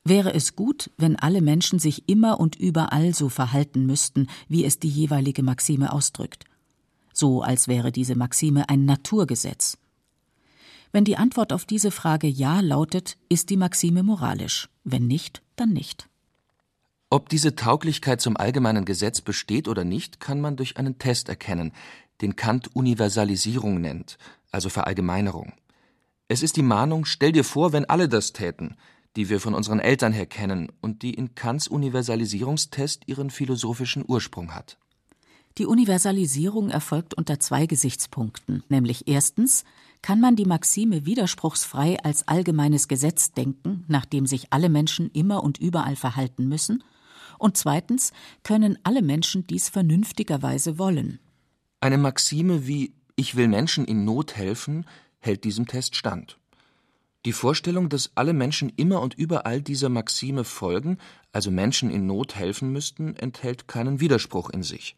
wäre 0.04 0.34
es 0.34 0.58
gut, 0.58 0.92
wenn 0.98 1.16
alle 1.16 1.42
Menschen 1.42 1.80
sich 1.80 2.10
immer 2.10 2.40
und 2.40 2.58
überall 2.58 3.14
so 3.14 3.30
verhalten 3.30 3.86
müssten, 3.86 4.28
wie 4.50 4.66
es 4.66 4.80
die 4.80 4.90
jeweilige 4.90 5.42
Maxime 5.42 5.94
ausdrückt. 5.94 6.44
So 7.14 7.42
als 7.42 7.68
wäre 7.70 7.92
diese 7.94 8.16
Maxime 8.16 8.68
ein 8.68 8.84
Naturgesetz. 8.86 9.78
Wenn 10.92 11.06
die 11.06 11.18
Antwort 11.18 11.54
auf 11.54 11.66
diese 11.66 11.92
Frage 11.92 12.28
Ja 12.28 12.62
lautet, 12.62 13.18
ist 13.30 13.50
die 13.50 13.58
Maxime 13.58 14.02
moralisch, 14.02 14.70
wenn 14.84 15.06
nicht, 15.06 15.44
dann 15.56 15.70
nicht. 15.70 16.10
Ob 17.12 17.30
diese 17.30 17.56
Tauglichkeit 17.56 18.22
zum 18.22 18.38
allgemeinen 18.38 18.86
Gesetz 18.86 19.22
besteht 19.22 19.68
oder 19.68 19.84
nicht, 19.84 20.20
kann 20.20 20.42
man 20.42 20.56
durch 20.56 20.78
einen 20.78 20.98
Test 20.98 21.30
erkennen, 21.30 21.74
den 22.22 22.36
Kant 22.36 22.76
Universalisierung 22.76 23.82
nennt, 23.82 24.18
also 24.52 24.70
Verallgemeinerung. 24.70 25.54
Es 26.28 26.44
ist 26.44 26.58
die 26.58 26.64
Mahnung, 26.64 27.06
stell 27.06 27.32
dir 27.32 27.44
vor, 27.44 27.72
wenn 27.74 27.86
alle 27.86 28.10
das 28.10 28.34
täten, 28.34 28.76
die 29.16 29.30
wir 29.30 29.40
von 29.40 29.56
unseren 29.56 29.80
Eltern 29.80 30.14
her 30.14 30.28
kennen 30.28 30.72
und 30.82 31.02
die 31.02 31.14
in 31.14 31.34
Kants 31.34 31.68
Universalisierungstest 31.68 33.08
ihren 33.08 33.30
philosophischen 33.32 34.04
Ursprung 34.08 34.54
hat. 34.54 34.78
Die 35.58 35.66
Universalisierung 35.66 36.70
erfolgt 36.70 37.16
unter 37.16 37.40
zwei 37.40 37.66
Gesichtspunkten, 37.66 38.64
nämlich 38.70 39.08
erstens 39.08 39.64
kann 40.02 40.20
man 40.20 40.36
die 40.36 40.46
Maxime 40.46 41.06
widerspruchsfrei 41.06 41.98
als 42.04 42.28
allgemeines 42.28 42.88
Gesetz 42.88 43.32
denken, 43.32 43.84
nach 43.88 44.06
dem 44.06 44.26
sich 44.26 44.52
alle 44.52 44.70
Menschen 44.70 45.12
immer 45.12 45.44
und 45.44 45.58
überall 45.58 45.96
verhalten 45.96 46.48
müssen, 46.48 46.84
und 47.38 47.58
zweitens 47.58 48.12
können 48.44 48.78
alle 48.84 49.02
Menschen 49.02 49.48
dies 49.48 49.70
vernünftigerweise 49.70 50.78
wollen. 50.78 51.20
Eine 51.80 51.98
Maxime 51.98 52.68
wie 52.68 52.94
Ich 53.16 53.36
will 53.36 53.48
Menschen 53.48 53.86
in 53.86 54.04
Not 54.04 54.36
helfen 54.36 54.86
hält 55.20 55.44
diesem 55.44 55.66
Test 55.68 55.96
stand. 55.96 56.38
Die 57.26 57.34
Vorstellung, 57.34 57.90
dass 57.90 58.12
alle 58.16 58.34
Menschen 58.34 58.72
immer 58.78 59.02
und 59.02 59.14
überall 59.14 59.62
dieser 59.62 59.90
Maxime 59.90 60.46
folgen, 60.46 60.98
also 61.34 61.52
Menschen 61.52 61.90
in 61.90 62.06
Not 62.06 62.36
helfen 62.36 62.72
müssten, 62.72 63.16
enthält 63.16 63.68
keinen 63.68 64.00
Widerspruch 64.00 64.50
in 64.50 64.64
sich. 64.64 64.96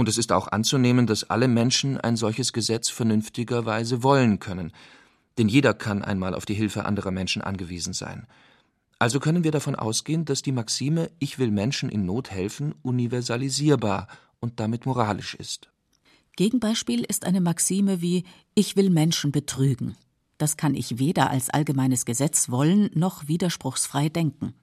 Und 0.00 0.08
es 0.08 0.16
ist 0.16 0.32
auch 0.32 0.48
anzunehmen, 0.48 1.06
dass 1.06 1.28
alle 1.28 1.46
Menschen 1.46 2.00
ein 2.00 2.16
solches 2.16 2.54
Gesetz 2.54 2.88
vernünftigerweise 2.88 4.02
wollen 4.02 4.38
können, 4.38 4.72
denn 5.36 5.46
jeder 5.46 5.74
kann 5.74 6.00
einmal 6.00 6.34
auf 6.34 6.46
die 6.46 6.54
Hilfe 6.54 6.86
anderer 6.86 7.10
Menschen 7.10 7.42
angewiesen 7.42 7.92
sein. 7.92 8.26
Also 8.98 9.20
können 9.20 9.44
wir 9.44 9.50
davon 9.50 9.74
ausgehen, 9.74 10.24
dass 10.24 10.40
die 10.40 10.52
Maxime 10.52 11.10
Ich 11.18 11.38
will 11.38 11.50
Menschen 11.50 11.90
in 11.90 12.06
Not 12.06 12.30
helfen 12.30 12.74
universalisierbar 12.80 14.08
und 14.38 14.58
damit 14.58 14.86
moralisch 14.86 15.34
ist. 15.34 15.70
Gegenbeispiel 16.34 17.04
ist 17.04 17.26
eine 17.26 17.42
Maxime 17.42 18.00
wie 18.00 18.24
Ich 18.54 18.76
will 18.76 18.88
Menschen 18.88 19.32
betrügen. 19.32 19.96
Das 20.38 20.56
kann 20.56 20.74
ich 20.74 20.98
weder 20.98 21.28
als 21.28 21.50
allgemeines 21.50 22.06
Gesetz 22.06 22.48
wollen 22.48 22.88
noch 22.94 23.28
widerspruchsfrei 23.28 24.08
denken. 24.08 24.54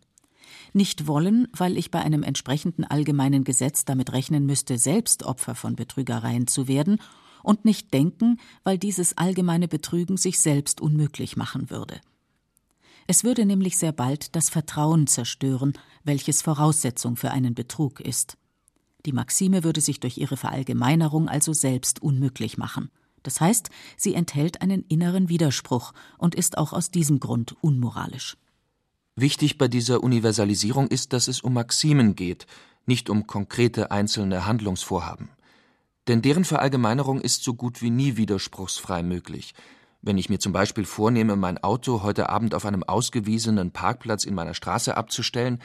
Nicht 0.73 1.07
wollen, 1.07 1.47
weil 1.55 1.77
ich 1.77 1.91
bei 1.91 1.99
einem 1.99 2.23
entsprechenden 2.23 2.83
allgemeinen 2.83 3.43
Gesetz 3.43 3.85
damit 3.85 4.13
rechnen 4.13 4.45
müsste, 4.45 4.77
selbst 4.77 5.23
Opfer 5.23 5.55
von 5.55 5.75
Betrügereien 5.75 6.47
zu 6.47 6.67
werden, 6.67 6.99
und 7.43 7.63
nicht 7.63 7.93
denken, 7.93 8.39
weil 8.63 8.77
dieses 8.77 9.17
allgemeine 9.17 9.69
Betrügen 9.69 10.17
sich 10.17 10.39
selbst 10.39 10.81
unmöglich 10.81 11.37
machen 11.37 11.69
würde. 11.69 12.01
Es 13.07 13.23
würde 13.23 13.45
nämlich 13.45 13.77
sehr 13.77 13.93
bald 13.93 14.35
das 14.35 14.49
Vertrauen 14.49 15.07
zerstören, 15.07 15.73
welches 16.03 16.41
Voraussetzung 16.41 17.15
für 17.15 17.31
einen 17.31 17.55
Betrug 17.55 18.01
ist. 18.01 18.37
Die 19.05 19.13
Maxime 19.13 19.63
würde 19.63 19.79
sich 19.79 20.01
durch 20.01 20.17
ihre 20.17 20.35
Verallgemeinerung 20.35 21.29
also 21.29 21.53
selbst 21.53 22.01
unmöglich 22.01 22.57
machen. 22.57 22.89
Das 23.23 23.39
heißt, 23.39 23.69
sie 23.95 24.13
enthält 24.13 24.61
einen 24.61 24.83
inneren 24.83 25.29
Widerspruch 25.29 25.93
und 26.17 26.35
ist 26.35 26.57
auch 26.57 26.73
aus 26.73 26.91
diesem 26.91 27.21
Grund 27.21 27.55
unmoralisch. 27.61 28.35
Wichtig 29.19 29.57
bei 29.57 29.67
dieser 29.67 30.03
Universalisierung 30.03 30.89
ist, 30.89 31.11
dass 31.11 31.27
es 31.27 31.41
um 31.41 31.53
Maximen 31.53 32.15
geht, 32.15 32.45
nicht 32.85 33.09
um 33.09 33.25
konkrete 33.25 33.89
einzelne 33.89 34.45
Handlungsvorhaben. 34.45 35.29
Denn 36.07 36.21
deren 36.21 36.45
Verallgemeinerung 36.45 37.19
ist 37.19 37.43
so 37.43 37.55
gut 37.55 37.81
wie 37.81 37.89
nie 37.89 38.15
widerspruchsfrei 38.15 39.01
möglich. 39.01 39.55
Wenn 40.03 40.19
ich 40.19 40.29
mir 40.29 40.37
zum 40.37 40.53
Beispiel 40.53 40.85
vornehme, 40.85 41.35
mein 41.35 41.57
Auto 41.57 42.03
heute 42.03 42.29
Abend 42.29 42.53
auf 42.53 42.63
einem 42.67 42.83
ausgewiesenen 42.83 43.71
Parkplatz 43.71 44.23
in 44.23 44.35
meiner 44.35 44.53
Straße 44.53 44.95
abzustellen, 44.95 45.63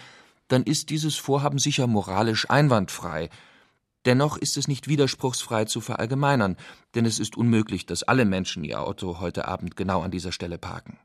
dann 0.49 0.63
ist 0.63 0.89
dieses 0.89 1.17
Vorhaben 1.17 1.59
sicher 1.59 1.87
moralisch 1.87 2.49
einwandfrei. 2.49 3.29
Dennoch 4.07 4.39
ist 4.39 4.57
es 4.57 4.67
nicht 4.67 4.89
widerspruchsfrei 4.89 5.67
zu 5.67 5.83
verallgemeinern, 5.83 6.57
denn 6.95 7.05
es 7.05 7.19
ist 7.19 7.37
unmöglich, 7.37 7.85
dass 7.85 8.03
alle 8.03 8.25
Menschen 8.25 8.65
ihr 8.65 8.81
Auto 8.81 9.21
heute 9.21 9.47
Abend 9.47 9.77
genau 9.77 10.01
an 10.01 10.11
dieser 10.11 10.33
Stelle 10.33 10.57
parken. 10.57 10.97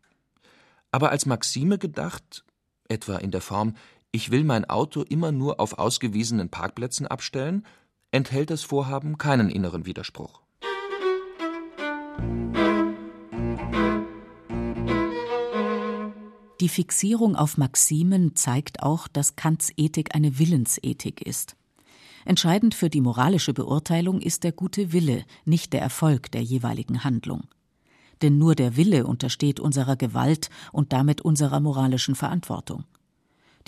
Aber 0.92 1.12
als 1.12 1.26
Maxime 1.26 1.78
gedacht, 1.78 2.46
etwa 2.88 3.18
in 3.18 3.32
der 3.32 3.42
Form 3.42 3.76
Ich 4.12 4.32
will 4.32 4.44
mein 4.44 4.66
Auto 4.66 5.02
immer 5.02 5.32
nur 5.32 5.60
auf 5.60 5.78
ausgewiesenen 5.78 6.50
Parkplätzen 6.50 7.08
abstellen, 7.08 7.66
enthält 8.12 8.50
das 8.50 8.64
Vorhaben 8.64 9.18
keinen 9.18 9.50
inneren 9.50 9.86
Widerspruch. 9.86 10.42
Die 16.60 16.70
Fixierung 16.70 17.36
auf 17.36 17.58
Maximen 17.58 18.36
zeigt 18.36 18.82
auch, 18.82 19.08
dass 19.08 19.36
Kants 19.36 19.72
Ethik 19.78 20.16
eine 20.16 20.40
Willensethik 20.40 21.22
ist. 21.22 21.56
Entscheidend 22.26 22.74
für 22.74 22.90
die 22.90 23.00
moralische 23.00 23.54
Beurteilung 23.54 24.20
ist 24.20 24.44
der 24.44 24.52
gute 24.52 24.92
Wille, 24.92 25.24
nicht 25.46 25.72
der 25.72 25.82
Erfolg 25.82 26.32
der 26.32 26.42
jeweiligen 26.42 27.04
Handlung. 27.04 27.44
Denn 28.22 28.38
nur 28.38 28.56
der 28.56 28.76
Wille 28.76 29.06
untersteht 29.06 29.60
unserer 29.60 29.96
Gewalt 29.96 30.50
und 30.72 30.94
damit 30.94 31.22
unserer 31.22 31.60
moralischen 31.60 32.16
Verantwortung. 32.16 32.84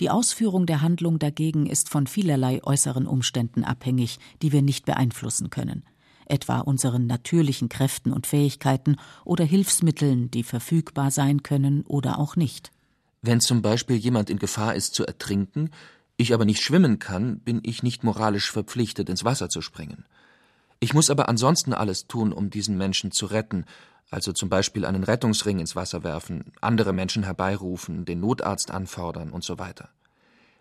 Die 0.00 0.10
Ausführung 0.10 0.64
der 0.64 0.80
Handlung 0.80 1.18
dagegen 1.18 1.66
ist 1.66 1.90
von 1.90 2.06
vielerlei 2.06 2.64
äußeren 2.64 3.06
Umständen 3.06 3.64
abhängig, 3.64 4.18
die 4.40 4.50
wir 4.50 4.62
nicht 4.62 4.86
beeinflussen 4.86 5.50
können, 5.50 5.84
etwa 6.24 6.60
unseren 6.60 7.06
natürlichen 7.06 7.68
Kräften 7.68 8.12
und 8.12 8.26
Fähigkeiten 8.26 8.96
oder 9.26 9.44
Hilfsmitteln, 9.44 10.30
die 10.30 10.42
verfügbar 10.42 11.10
sein 11.10 11.42
können 11.42 11.82
oder 11.82 12.18
auch 12.18 12.34
nicht. 12.34 12.70
Wenn 13.20 13.40
zum 13.40 13.60
Beispiel 13.60 13.96
jemand 13.96 14.30
in 14.30 14.38
Gefahr 14.38 14.74
ist 14.74 14.94
zu 14.94 15.04
ertrinken, 15.04 15.70
ich 16.16 16.32
aber 16.32 16.46
nicht 16.46 16.62
schwimmen 16.62 16.98
kann, 16.98 17.40
bin 17.40 17.60
ich 17.62 17.82
nicht 17.82 18.02
moralisch 18.02 18.50
verpflichtet, 18.50 19.10
ins 19.10 19.24
Wasser 19.24 19.50
zu 19.50 19.60
springen. 19.60 20.04
Ich 20.78 20.94
muss 20.94 21.10
aber 21.10 21.28
ansonsten 21.28 21.74
alles 21.74 22.06
tun, 22.06 22.32
um 22.32 22.48
diesen 22.48 22.78
Menschen 22.78 23.12
zu 23.12 23.26
retten, 23.26 23.66
also 24.10 24.32
zum 24.32 24.48
Beispiel 24.48 24.84
einen 24.84 25.04
Rettungsring 25.04 25.58
ins 25.58 25.76
Wasser 25.76 26.02
werfen, 26.02 26.52
andere 26.60 26.92
Menschen 26.92 27.22
herbeirufen, 27.22 28.04
den 28.04 28.20
Notarzt 28.20 28.70
anfordern 28.70 29.30
und 29.30 29.44
so 29.44 29.58
weiter. 29.58 29.90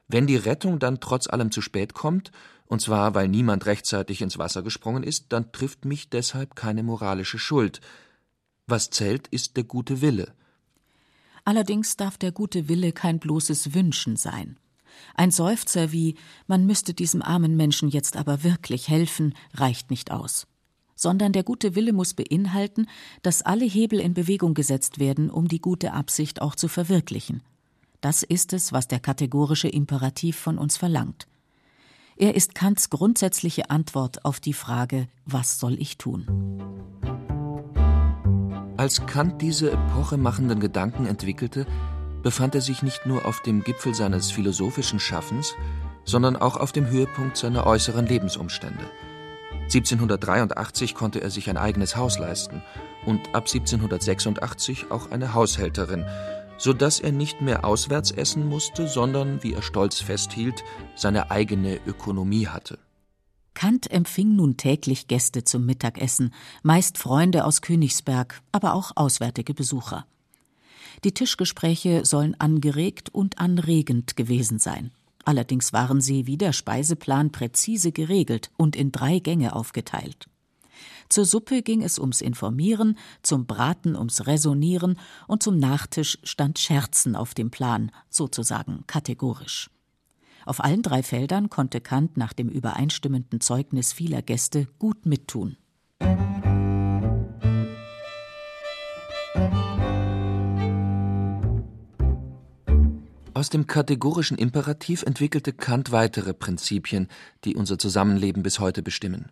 Wenn 0.07 0.27
die 0.27 0.37
Rettung 0.37 0.79
dann 0.79 0.99
trotz 0.99 1.27
allem 1.27 1.51
zu 1.51 1.61
spät 1.61 1.93
kommt, 1.93 2.31
und 2.65 2.81
zwar 2.81 3.15
weil 3.15 3.27
niemand 3.27 3.65
rechtzeitig 3.65 4.21
ins 4.21 4.37
Wasser 4.37 4.61
gesprungen 4.61 5.03
ist, 5.03 5.27
dann 5.29 5.51
trifft 5.51 5.85
mich 5.85 6.09
deshalb 6.09 6.55
keine 6.55 6.83
moralische 6.83 7.39
Schuld. 7.39 7.81
Was 8.67 8.89
zählt, 8.89 9.27
ist 9.27 9.57
der 9.57 9.63
gute 9.63 10.01
Wille. 10.01 10.33
Allerdings 11.45 11.97
darf 11.97 12.17
der 12.17 12.31
gute 12.31 12.69
Wille 12.69 12.91
kein 12.91 13.19
bloßes 13.19 13.73
Wünschen 13.73 14.15
sein. 14.15 14.59
Ein 15.15 15.31
Seufzer 15.31 15.91
wie 15.91 16.15
man 16.47 16.65
müsste 16.65 16.93
diesem 16.93 17.21
armen 17.21 17.55
Menschen 17.55 17.89
jetzt 17.89 18.17
aber 18.17 18.43
wirklich 18.43 18.89
helfen, 18.89 19.33
reicht 19.53 19.89
nicht 19.89 20.11
aus, 20.11 20.45
sondern 20.99 21.31
der 21.31 21.43
gute 21.43 21.75
Wille 21.75 21.93
muss 21.93 22.13
beinhalten, 22.13 22.87
dass 23.21 23.41
alle 23.41 23.63
Hebel 23.63 24.01
in 24.01 24.13
Bewegung 24.13 24.53
gesetzt 24.53 24.99
werden, 24.99 25.29
um 25.29 25.47
die 25.47 25.61
gute 25.61 25.93
Absicht 25.93 26.41
auch 26.41 26.55
zu 26.55 26.67
verwirklichen. 26.67 27.41
Das 28.01 28.21
ist 28.21 28.51
es, 28.51 28.73
was 28.73 28.87
der 28.89 28.99
kategorische 28.99 29.69
Imperativ 29.69 30.37
von 30.37 30.57
uns 30.57 30.75
verlangt. 30.75 31.27
Er 32.17 32.35
ist 32.35 32.53
Kants 32.53 32.89
grundsätzliche 32.89 33.69
Antwort 33.69 34.25
auf 34.25 34.41
die 34.41 34.53
Frage, 34.53 35.07
was 35.25 35.57
soll 35.57 35.79
ich 35.79 35.97
tun? 35.97 36.27
Als 38.75 39.05
Kant 39.05 39.41
diese 39.41 39.71
epochemachenden 39.71 40.59
Gedanken 40.59 41.05
entwickelte, 41.05 41.65
befand 42.23 42.55
er 42.55 42.61
sich 42.61 42.83
nicht 42.83 43.05
nur 43.05 43.25
auf 43.25 43.41
dem 43.41 43.63
Gipfel 43.63 43.93
seines 43.93 44.31
philosophischen 44.31 44.99
Schaffens, 44.99 45.55
sondern 46.03 46.35
auch 46.35 46.57
auf 46.57 46.73
dem 46.73 46.87
Höhepunkt 46.87 47.37
seiner 47.37 47.65
äußeren 47.65 48.05
Lebensumstände. 48.05 48.83
1783 49.69 50.95
konnte 50.95 51.21
er 51.21 51.29
sich 51.29 51.47
ein 51.47 51.57
eigenes 51.57 51.95
Haus 51.95 52.17
leisten 52.17 52.63
und 53.05 53.35
ab 53.35 53.45
1786 53.47 54.89
auch 54.89 55.11
eine 55.11 55.35
Haushälterin, 55.35 56.05
so 56.57 56.73
dass 56.73 56.99
er 56.99 57.11
nicht 57.11 57.41
mehr 57.41 57.63
auswärts 57.63 58.09
essen 58.09 58.49
musste, 58.49 58.87
sondern, 58.87 59.43
wie 59.43 59.53
er 59.53 59.61
stolz 59.61 60.01
festhielt, 60.01 60.63
seine 60.95 61.29
eigene 61.29 61.79
Ökonomie 61.85 62.47
hatte. 62.47 62.79
Kant 63.53 63.91
empfing 63.91 64.35
nun 64.35 64.57
täglich 64.57 65.07
Gäste 65.07 65.43
zum 65.43 65.67
Mittagessen, 65.67 66.33
meist 66.63 66.97
Freunde 66.97 67.45
aus 67.45 67.61
Königsberg, 67.61 68.41
aber 68.51 68.73
auch 68.73 68.93
auswärtige 68.95 69.53
Besucher. 69.53 70.07
Die 71.03 71.13
Tischgespräche 71.13 72.05
sollen 72.05 72.35
angeregt 72.39 73.13
und 73.13 73.37
anregend 73.37 74.17
gewesen 74.17 74.57
sein. 74.57 74.91
Allerdings 75.29 75.73
waren 75.73 76.01
sie 76.01 76.25
wie 76.25 76.37
der 76.37 76.53
Speiseplan 76.53 77.31
präzise 77.31 77.91
geregelt 77.91 78.49
und 78.57 78.75
in 78.75 78.91
drei 78.91 79.19
Gänge 79.19 79.55
aufgeteilt. 79.55 80.27
Zur 81.07 81.23
Suppe 81.23 81.61
ging 81.61 81.83
es 81.83 81.99
ums 81.99 82.21
Informieren, 82.21 82.97
zum 83.21 83.45
Braten 83.45 83.95
ums 83.95 84.25
Resonieren 84.25 84.97
und 85.27 85.43
zum 85.43 85.59
Nachtisch 85.59 86.17
stand 86.23 86.57
Scherzen 86.57 87.15
auf 87.15 87.35
dem 87.35 87.51
Plan, 87.51 87.91
sozusagen 88.09 88.85
kategorisch. 88.87 89.69
Auf 90.47 90.63
allen 90.63 90.81
drei 90.81 91.03
Feldern 91.03 91.51
konnte 91.51 91.79
Kant 91.79 92.17
nach 92.17 92.33
dem 92.33 92.49
übereinstimmenden 92.49 93.39
Zeugnis 93.39 93.93
vieler 93.93 94.23
Gäste 94.23 94.67
gut 94.79 95.05
mittun. 95.05 95.57
Aus 103.39 103.47
dem 103.47 103.67
kategorischen 103.67 104.37
Imperativ 104.37 105.03
entwickelte 105.03 105.53
Kant 105.53 105.93
weitere 105.93 106.33
Prinzipien, 106.33 107.07
die 107.45 107.55
unser 107.55 107.79
Zusammenleben 107.79 108.43
bis 108.43 108.59
heute 108.59 108.83
bestimmen. 108.83 109.31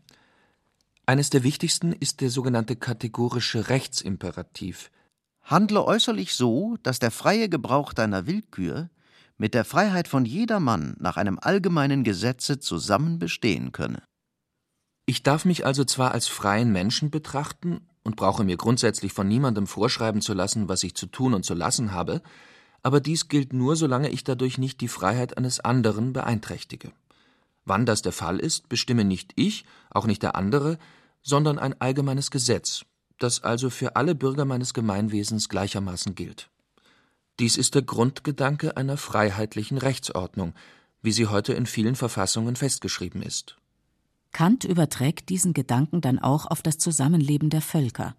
Eines 1.05 1.29
der 1.29 1.43
wichtigsten 1.43 1.91
ist 1.91 2.21
der 2.21 2.29
sogenannte 2.29 2.77
kategorische 2.77 3.67
Rechtsimperativ. 3.67 4.91
Handle 5.41 5.83
äußerlich 5.83 6.35
so, 6.35 6.77
dass 6.83 6.99
der 6.99 7.11
freie 7.11 7.49
Gebrauch 7.49 7.91
deiner 7.91 8.27
Willkür 8.27 8.89
mit 9.37 9.53
der 9.53 9.65
Freiheit 9.65 10.07
von 10.07 10.23
jedermann 10.23 10.95
nach 11.01 11.17
einem 11.17 11.37
allgemeinen 11.37 12.05
Gesetze 12.05 12.59
zusammen 12.59 13.19
bestehen 13.19 13.73
könne. 13.73 14.03
Ich 15.05 15.21
darf 15.21 15.43
mich 15.43 15.65
also 15.65 15.83
zwar 15.83 16.13
als 16.13 16.29
freien 16.29 16.71
Menschen 16.71 17.11
betrachten 17.11 17.89
und 18.03 18.15
brauche 18.15 18.45
mir 18.45 18.55
grundsätzlich 18.55 19.11
von 19.11 19.27
niemandem 19.27 19.67
vorschreiben 19.67 20.21
zu 20.21 20.33
lassen, 20.33 20.69
was 20.69 20.83
ich 20.83 20.95
zu 20.95 21.07
tun 21.07 21.33
und 21.33 21.43
zu 21.43 21.55
lassen 21.55 21.91
habe, 21.91 22.21
aber 22.87 23.01
dies 23.01 23.27
gilt 23.27 23.51
nur, 23.51 23.75
solange 23.75 24.07
ich 24.07 24.23
dadurch 24.23 24.57
nicht 24.57 24.79
die 24.79 24.87
Freiheit 24.87 25.37
eines 25.37 25.59
anderen 25.59 26.13
beeinträchtige. 26.13 26.93
Wann 27.65 27.85
das 27.85 28.01
der 28.01 28.13
Fall 28.13 28.39
ist, 28.39 28.69
bestimme 28.69 29.03
nicht 29.03 29.33
ich, 29.35 29.65
auch 29.89 30.05
nicht 30.05 30.23
der 30.23 30.37
andere, 30.37 30.77
sondern 31.21 31.59
ein 31.59 31.75
allgemeines 31.81 32.31
Gesetz, 32.31 32.85
das 33.19 33.43
also 33.43 33.69
für 33.69 33.97
alle 33.97 34.15
Bürger 34.15 34.45
meines 34.45 34.73
Gemeinwesens 34.73 35.49
gleichermaßen 35.49 36.15
gilt. 36.15 36.49
Dies 37.39 37.57
ist 37.57 37.75
der 37.75 37.81
Grundgedanke 37.81 38.77
einer 38.77 38.95
freiheitlichen 38.95 39.79
Rechtsordnung, 39.79 40.53
wie 41.01 41.11
sie 41.11 41.27
heute 41.27 41.51
in 41.51 41.65
vielen 41.65 41.95
Verfassungen 41.95 42.55
festgeschrieben 42.55 43.21
ist. 43.21 43.57
Kant 44.31 44.63
überträgt 44.63 45.27
diesen 45.27 45.51
Gedanken 45.51 45.99
dann 45.99 46.19
auch 46.19 46.45
auf 46.45 46.61
das 46.61 46.77
Zusammenleben 46.77 47.49
der 47.49 47.61
Völker. 47.61 48.15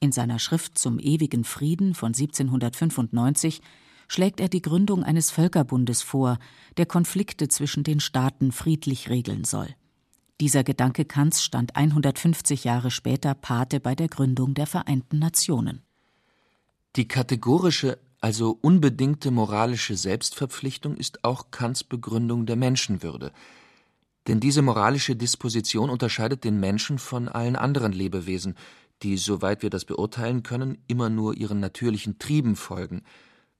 In 0.00 0.12
seiner 0.12 0.38
Schrift 0.38 0.78
zum 0.78 0.98
ewigen 0.98 1.44
Frieden 1.44 1.94
von 1.94 2.14
1795 2.14 3.60
schlägt 4.08 4.40
er 4.40 4.48
die 4.48 4.62
Gründung 4.62 5.04
eines 5.04 5.30
Völkerbundes 5.30 6.02
vor, 6.02 6.38
der 6.76 6.86
Konflikte 6.86 7.48
zwischen 7.48 7.84
den 7.84 8.00
Staaten 8.00 8.52
friedlich 8.52 9.08
regeln 9.10 9.44
soll. 9.44 9.68
Dieser 10.40 10.64
Gedanke 10.64 11.04
Kants 11.04 11.42
stand 11.42 11.76
150 11.76 12.64
Jahre 12.64 12.90
später 12.90 13.34
Pate 13.34 13.80
bei 13.80 13.94
der 13.94 14.08
Gründung 14.08 14.54
der 14.54 14.66
Vereinten 14.66 15.18
Nationen. 15.18 15.82
Die 16.96 17.08
kategorische, 17.08 17.98
also 18.20 18.58
unbedingte 18.62 19.30
moralische 19.30 19.96
Selbstverpflichtung 19.96 20.96
ist 20.96 21.24
auch 21.24 21.50
Kants 21.50 21.84
Begründung 21.84 22.46
der 22.46 22.56
Menschenwürde. 22.56 23.32
Denn 24.28 24.40
diese 24.40 24.62
moralische 24.62 25.16
Disposition 25.16 25.90
unterscheidet 25.90 26.44
den 26.44 26.60
Menschen 26.60 26.98
von 26.98 27.28
allen 27.28 27.56
anderen 27.56 27.92
Lebewesen, 27.92 28.54
die, 29.02 29.16
soweit 29.16 29.62
wir 29.62 29.70
das 29.70 29.84
beurteilen 29.84 30.42
können, 30.42 30.78
immer 30.86 31.08
nur 31.08 31.36
ihren 31.36 31.60
natürlichen 31.60 32.18
Trieben 32.18 32.54
folgen. 32.56 33.02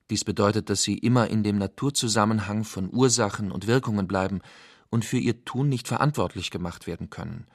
Dies 0.09 0.23
bedeutet, 0.23 0.69
dass 0.69 0.81
sie 0.81 0.97
immer 0.97 1.27
in 1.27 1.43
dem 1.43 1.57
Naturzusammenhang 1.57 2.63
von 2.63 2.89
Ursachen 2.91 3.51
und 3.51 3.67
Wirkungen 3.67 4.07
bleiben 4.07 4.41
und 4.89 5.05
für 5.05 5.19
ihr 5.19 5.45
Tun 5.45 5.69
nicht 5.69 5.87
verantwortlich 5.87 6.49
gemacht 6.49 6.87
werden 6.87 7.09
können. 7.09 7.45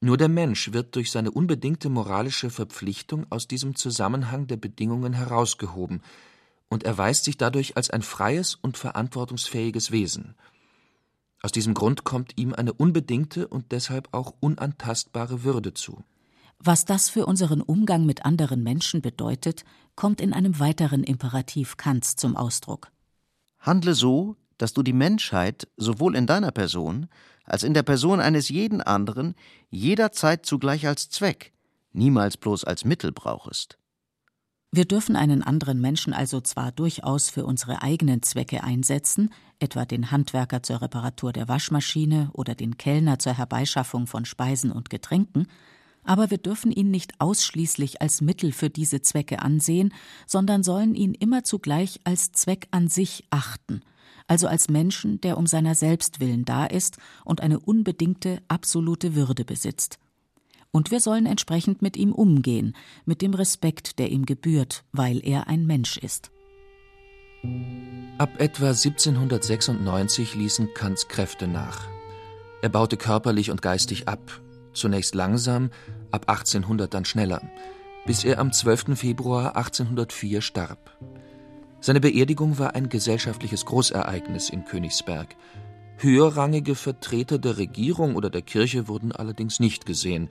Nur 0.00 0.16
der 0.16 0.28
Mensch 0.28 0.72
wird 0.72 0.94
durch 0.94 1.10
seine 1.10 1.30
unbedingte 1.30 1.88
moralische 1.88 2.50
Verpflichtung 2.50 3.26
aus 3.30 3.48
diesem 3.48 3.74
Zusammenhang 3.74 4.46
der 4.46 4.56
Bedingungen 4.56 5.12
herausgehoben 5.12 6.02
und 6.68 6.84
erweist 6.84 7.24
sich 7.24 7.36
dadurch 7.36 7.76
als 7.76 7.90
ein 7.90 8.02
freies 8.02 8.54
und 8.54 8.76
verantwortungsfähiges 8.76 9.90
Wesen. 9.90 10.34
Aus 11.42 11.52
diesem 11.52 11.74
Grund 11.74 12.04
kommt 12.04 12.36
ihm 12.36 12.52
eine 12.52 12.72
unbedingte 12.72 13.48
und 13.48 13.72
deshalb 13.72 14.08
auch 14.12 14.34
unantastbare 14.40 15.42
Würde 15.42 15.72
zu. 15.72 16.04
Was 16.58 16.84
das 16.84 17.08
für 17.08 17.26
unseren 17.26 17.62
Umgang 17.62 18.04
mit 18.04 18.24
anderen 18.24 18.62
Menschen 18.62 19.00
bedeutet, 19.00 19.64
kommt 19.94 20.20
in 20.20 20.32
einem 20.32 20.58
weiteren 20.58 21.04
Imperativ 21.04 21.76
Kants 21.76 22.16
zum 22.16 22.36
Ausdruck. 22.36 22.90
Handle 23.60 23.94
so, 23.94 24.36
dass 24.58 24.72
du 24.72 24.82
die 24.82 24.92
Menschheit 24.92 25.68
sowohl 25.76 26.16
in 26.16 26.26
deiner 26.26 26.50
Person 26.50 27.08
als 27.44 27.62
in 27.62 27.74
der 27.74 27.82
Person 27.82 28.20
eines 28.20 28.48
jeden 28.48 28.82
anderen 28.82 29.34
jederzeit 29.70 30.44
zugleich 30.44 30.86
als 30.86 31.08
Zweck, 31.08 31.52
niemals 31.92 32.36
bloß 32.36 32.64
als 32.64 32.84
Mittel 32.84 33.12
brauchest. 33.12 33.78
Wir 34.70 34.84
dürfen 34.84 35.16
einen 35.16 35.42
anderen 35.42 35.80
Menschen 35.80 36.12
also 36.12 36.42
zwar 36.42 36.72
durchaus 36.72 37.30
für 37.30 37.46
unsere 37.46 37.80
eigenen 37.80 38.22
Zwecke 38.22 38.62
einsetzen, 38.62 39.32
etwa 39.60 39.86
den 39.86 40.10
Handwerker 40.10 40.62
zur 40.62 40.82
Reparatur 40.82 41.32
der 41.32 41.48
Waschmaschine 41.48 42.28
oder 42.34 42.54
den 42.54 42.76
Kellner 42.76 43.18
zur 43.18 43.32
Herbeischaffung 43.32 44.06
von 44.06 44.26
Speisen 44.26 44.70
und 44.70 44.90
Getränken, 44.90 45.46
aber 46.08 46.30
wir 46.30 46.38
dürfen 46.38 46.72
ihn 46.72 46.90
nicht 46.90 47.20
ausschließlich 47.20 48.02
als 48.02 48.20
Mittel 48.20 48.52
für 48.52 48.70
diese 48.70 49.02
Zwecke 49.02 49.40
ansehen, 49.40 49.92
sondern 50.26 50.62
sollen 50.62 50.94
ihn 50.94 51.14
immer 51.14 51.44
zugleich 51.44 52.00
als 52.04 52.32
Zweck 52.32 52.68
an 52.70 52.88
sich 52.88 53.24
achten– 53.30 53.82
also 54.28 54.46
als 54.46 54.68
Menschen, 54.68 55.20
der 55.22 55.38
um 55.38 55.46
seiner 55.46 55.74
selbst 55.74 56.20
willen 56.20 56.44
da 56.44 56.66
ist 56.66 56.98
und 57.24 57.40
eine 57.40 57.58
unbedingte, 57.58 58.40
absolute 58.46 59.14
Würde 59.14 59.44
besitzt. 59.44 59.98
Und 60.70 60.90
wir 60.90 61.00
sollen 61.00 61.24
entsprechend 61.24 61.80
mit 61.80 61.96
ihm 61.96 62.12
umgehen, 62.12 62.76
mit 63.06 63.22
dem 63.22 63.32
Respekt, 63.32 63.98
der 63.98 64.10
ihm 64.10 64.26
gebührt, 64.26 64.84
weil 64.92 65.26
er 65.26 65.48
ein 65.48 65.66
Mensch 65.66 65.96
ist. 65.96 66.30
Ab 68.18 68.38
etwa 68.38 68.68
1796 68.68 70.34
ließen 70.34 70.74
Kants 70.74 71.08
Kräfte 71.08 71.48
nach. 71.48 71.88
Er 72.60 72.68
baute 72.68 72.98
körperlich 72.98 73.50
und 73.50 73.62
geistig 73.62 74.08
ab, 74.08 74.42
zunächst 74.78 75.14
langsam, 75.14 75.70
ab 76.10 76.28
1800 76.28 76.92
dann 76.92 77.04
schneller, 77.04 77.42
bis 78.06 78.24
er 78.24 78.38
am 78.38 78.52
12. 78.52 78.98
Februar 78.98 79.56
1804 79.56 80.40
starb. 80.40 80.96
Seine 81.80 82.00
Beerdigung 82.00 82.58
war 82.58 82.74
ein 82.74 82.88
gesellschaftliches 82.88 83.64
Großereignis 83.64 84.50
in 84.50 84.64
Königsberg. 84.64 85.36
Höherrangige 85.98 86.74
Vertreter 86.74 87.38
der 87.38 87.58
Regierung 87.58 88.16
oder 88.16 88.30
der 88.30 88.42
Kirche 88.42 88.88
wurden 88.88 89.12
allerdings 89.12 89.60
nicht 89.60 89.86
gesehen. 89.86 90.28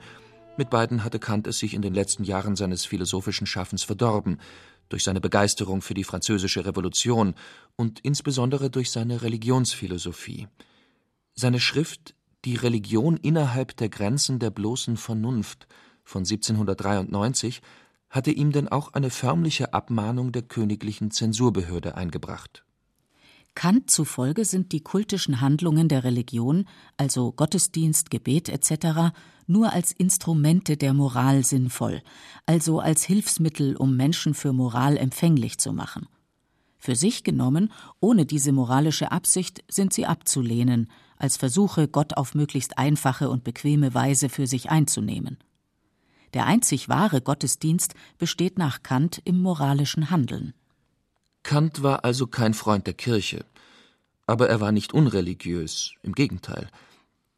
Mit 0.56 0.70
beiden 0.70 1.04
hatte 1.04 1.18
Kant 1.18 1.46
es 1.46 1.58
sich 1.58 1.74
in 1.74 1.82
den 1.82 1.94
letzten 1.94 2.24
Jahren 2.24 2.56
seines 2.56 2.84
philosophischen 2.84 3.46
Schaffens 3.46 3.84
verdorben, 3.84 4.40
durch 4.88 5.04
seine 5.04 5.20
Begeisterung 5.20 5.82
für 5.82 5.94
die 5.94 6.04
französische 6.04 6.64
Revolution 6.64 7.34
und 7.76 8.00
insbesondere 8.00 8.70
durch 8.70 8.90
seine 8.90 9.22
Religionsphilosophie. 9.22 10.48
Seine 11.34 11.60
Schrift 11.60 12.14
Die 12.44 12.54
Religion 12.54 13.16
innerhalb 13.16 13.76
der 13.76 13.88
Grenzen 13.88 14.38
der 14.38 14.50
bloßen 14.50 14.96
Vernunft 14.96 15.66
von 16.04 16.20
1793 16.20 17.60
hatte 18.10 18.30
ihm 18.30 18.52
denn 18.52 18.68
auch 18.68 18.94
eine 18.94 19.10
förmliche 19.10 19.74
Abmahnung 19.74 20.32
der 20.32 20.42
königlichen 20.42 21.10
Zensurbehörde 21.10 21.96
eingebracht. 21.96 22.64
Kant 23.54 23.90
zufolge 23.90 24.44
sind 24.44 24.70
die 24.70 24.82
kultischen 24.82 25.40
Handlungen 25.40 25.88
der 25.88 26.04
Religion, 26.04 26.64
also 26.96 27.32
Gottesdienst, 27.32 28.08
Gebet 28.10 28.48
etc., 28.48 29.12
nur 29.48 29.72
als 29.72 29.90
Instrumente 29.90 30.76
der 30.76 30.94
Moral 30.94 31.44
sinnvoll, 31.44 32.02
also 32.46 32.78
als 32.78 33.02
Hilfsmittel, 33.02 33.74
um 33.76 33.96
Menschen 33.96 34.34
für 34.34 34.52
Moral 34.52 34.96
empfänglich 34.96 35.58
zu 35.58 35.72
machen. 35.72 36.06
Für 36.78 36.94
sich 36.94 37.24
genommen, 37.24 37.72
ohne 38.00 38.24
diese 38.24 38.52
moralische 38.52 39.10
Absicht, 39.10 39.64
sind 39.68 39.92
sie 39.92 40.06
abzulehnen, 40.06 40.88
als 41.16 41.36
Versuche, 41.36 41.88
Gott 41.88 42.16
auf 42.16 42.34
möglichst 42.34 42.78
einfache 42.78 43.28
und 43.28 43.42
bequeme 43.44 43.94
Weise 43.94 44.28
für 44.28 44.46
sich 44.46 44.70
einzunehmen. 44.70 45.38
Der 46.34 46.46
einzig 46.46 46.88
wahre 46.88 47.20
Gottesdienst 47.20 47.94
besteht 48.18 48.58
nach 48.58 48.82
Kant 48.82 49.20
im 49.24 49.40
moralischen 49.40 50.10
Handeln. 50.10 50.54
Kant 51.42 51.82
war 51.82 52.04
also 52.04 52.26
kein 52.26 52.54
Freund 52.54 52.86
der 52.86 52.94
Kirche, 52.94 53.44
aber 54.26 54.48
er 54.48 54.60
war 54.60 54.70
nicht 54.70 54.92
unreligiös, 54.92 55.94
im 56.02 56.12
Gegenteil. 56.12 56.68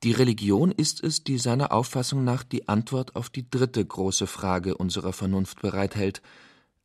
Die 0.03 0.13
Religion 0.13 0.73
ist 0.73 1.03
es, 1.03 1.25
die 1.25 1.39
seiner 1.39 1.73
Auffassung 1.73 2.25
nach 2.25 2.43
die 2.43 2.69
Antwort 2.69 3.17
auf 3.17 3.31
die 3.31 3.49
dritte 3.49 3.85
große 3.85 4.27
Frage 4.27 4.77
unserer 4.77 5.13
Vernunft 5.13 5.61
bereithält, 5.61 6.23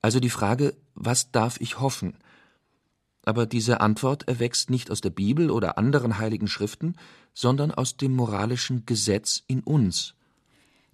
also 0.02 0.20
die 0.20 0.30
Frage, 0.30 0.76
was 0.94 1.32
darf 1.32 1.60
ich 1.60 1.80
hoffen? 1.80 2.16
Aber 3.26 3.48
diese 3.48 3.82
Antwort 3.82 4.28
erwächst 4.28 4.70
nicht 4.70 4.92
aus 4.92 5.02
der 5.02 5.10
Bibel 5.10 5.50
oder 5.50 5.78
anderen 5.78 6.20
heiligen 6.20 6.48
Schriften, 6.48 6.96
sondern 7.34 7.72
aus 7.72 7.98
dem 7.98 8.16
moralischen 8.16 8.86
Gesetz 8.86 9.44
in 9.48 9.62
uns. 9.62 10.14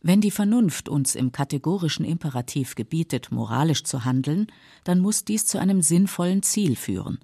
Wenn 0.02 0.22
die 0.22 0.32
Vernunft 0.32 0.90
uns 0.90 1.14
im 1.14 1.32
kategorischen 1.32 2.06
Imperativ 2.06 2.74
gebietet, 2.74 3.32
moralisch 3.32 3.84
zu 3.84 4.04
handeln, 4.04 4.48
dann 4.84 5.00
muss 5.00 5.26
dies 5.26 5.46
zu 5.46 5.60
einem 5.60 5.82
sinnvollen 5.82 6.42
Ziel 6.42 6.76
führen. 6.76 7.20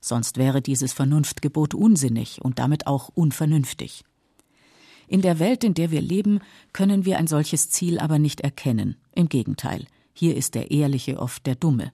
Sonst 0.00 0.36
wäre 0.36 0.62
dieses 0.62 0.92
Vernunftgebot 0.92 1.74
unsinnig 1.74 2.40
und 2.40 2.58
damit 2.58 2.86
auch 2.86 3.08
unvernünftig. 3.08 4.04
In 5.08 5.22
der 5.22 5.40
Welt, 5.40 5.64
in 5.64 5.74
der 5.74 5.90
wir 5.90 6.00
leben, 6.00 6.40
können 6.72 7.04
wir 7.04 7.18
ein 7.18 7.26
solches 7.26 7.68
Ziel 7.68 7.98
aber 7.98 8.20
nicht 8.20 8.42
erkennen. 8.42 8.96
Im 9.12 9.28
Gegenteil, 9.28 9.86
hier 10.12 10.36
ist 10.36 10.54
der 10.54 10.70
Ehrliche 10.70 11.18
oft 11.18 11.46
der 11.46 11.56
Dumme. 11.56 11.92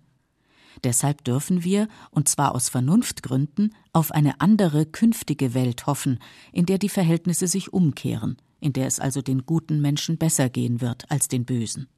Deshalb 0.84 1.24
dürfen 1.24 1.64
wir, 1.64 1.88
und 2.10 2.28
zwar 2.28 2.54
aus 2.54 2.68
Vernunftgründen, 2.68 3.74
auf 3.92 4.10
eine 4.10 4.40
andere 4.40 4.86
künftige 4.86 5.54
Welt 5.54 5.86
hoffen, 5.86 6.18
in 6.52 6.66
der 6.66 6.78
die 6.78 6.88
Verhältnisse 6.88 7.46
sich 7.46 7.72
umkehren, 7.72 8.36
in 8.60 8.72
der 8.72 8.86
es 8.86 9.00
also 9.00 9.22
den 9.22 9.46
guten 9.46 9.80
Menschen 9.80 10.18
besser 10.18 10.48
gehen 10.48 10.80
wird 10.80 11.10
als 11.10 11.28
den 11.28 11.44
bösen. 11.44 11.88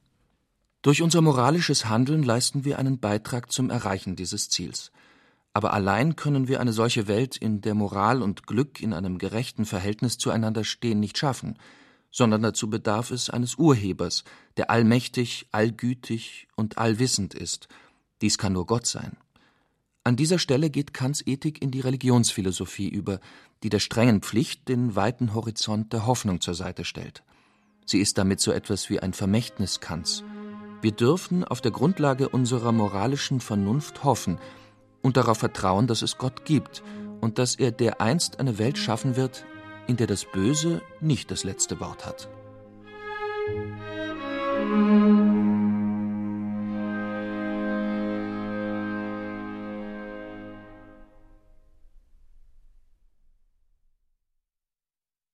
Durch 0.81 1.01
unser 1.01 1.21
moralisches 1.21 1.89
Handeln 1.89 2.23
leisten 2.23 2.63
wir 2.63 2.79
einen 2.79 2.99
Beitrag 2.99 3.51
zum 3.51 3.69
Erreichen 3.69 4.15
dieses 4.15 4.49
Ziels. 4.49 4.91
Aber 5.51 5.73
allein 5.73 6.15
können 6.15 6.47
wir 6.47 6.61
eine 6.61 6.71
solche 6.71 7.07
Welt, 7.07 7.35
in 7.35 7.59
der 7.59 7.73
Moral 7.73 8.21
und 8.21 8.47
Glück 8.47 8.79
in 8.79 8.93
einem 8.93 9.17
gerechten 9.17 9.65
Verhältnis 9.65 10.17
zueinander 10.17 10.63
stehen, 10.63 10.99
nicht 11.01 11.17
schaffen, 11.17 11.57
sondern 12.11 12.41
dazu 12.41 12.69
bedarf 12.69 13.11
es 13.11 13.29
eines 13.29 13.55
Urhebers, 13.55 14.23
der 14.57 14.69
allmächtig, 14.69 15.47
allgütig 15.51 16.47
und 16.55 16.77
allwissend 16.77 17.33
ist. 17.33 17.67
Dies 18.21 18.37
kann 18.37 18.53
nur 18.53 18.65
Gott 18.65 18.85
sein. 18.85 19.17
An 20.03 20.15
dieser 20.15 20.39
Stelle 20.39 20.69
geht 20.69 20.93
Kants 20.93 21.21
Ethik 21.25 21.61
in 21.61 21.71
die 21.71 21.81
Religionsphilosophie 21.81 22.89
über, 22.89 23.19
die 23.63 23.69
der 23.69 23.79
strengen 23.79 24.21
Pflicht 24.21 24.67
den 24.67 24.95
weiten 24.95 25.33
Horizont 25.33 25.93
der 25.93 26.05
Hoffnung 26.05 26.41
zur 26.41 26.53
Seite 26.53 26.85
stellt. 26.85 27.23
Sie 27.85 27.99
ist 27.99 28.17
damit 28.17 28.39
so 28.39 28.51
etwas 28.51 28.89
wie 28.89 28.99
ein 28.99 29.13
Vermächtnis 29.13 29.79
Kants. 29.79 30.23
Wir 30.81 30.91
dürfen 30.91 31.43
auf 31.43 31.59
der 31.59 31.71
Grundlage 31.71 32.29
unserer 32.29 32.71
moralischen 32.71 33.41
Vernunft 33.41 34.03
hoffen 34.03 34.37
und 35.01 35.17
darauf 35.17 35.39
vertrauen, 35.39 35.87
dass 35.87 36.01
es 36.01 36.17
Gott 36.17 36.45
gibt 36.45 36.83
und 37.19 37.37
dass 37.37 37.55
er 37.55 37.71
dereinst 37.71 38.39
eine 38.39 38.57
Welt 38.57 38.77
schaffen 38.77 39.15
wird, 39.15 39.45
in 39.87 39.97
der 39.97 40.07
das 40.07 40.25
Böse 40.25 40.81
nicht 41.01 41.31
das 41.31 41.43
letzte 41.43 41.79
Wort 41.79 42.05
hat. 42.05 42.29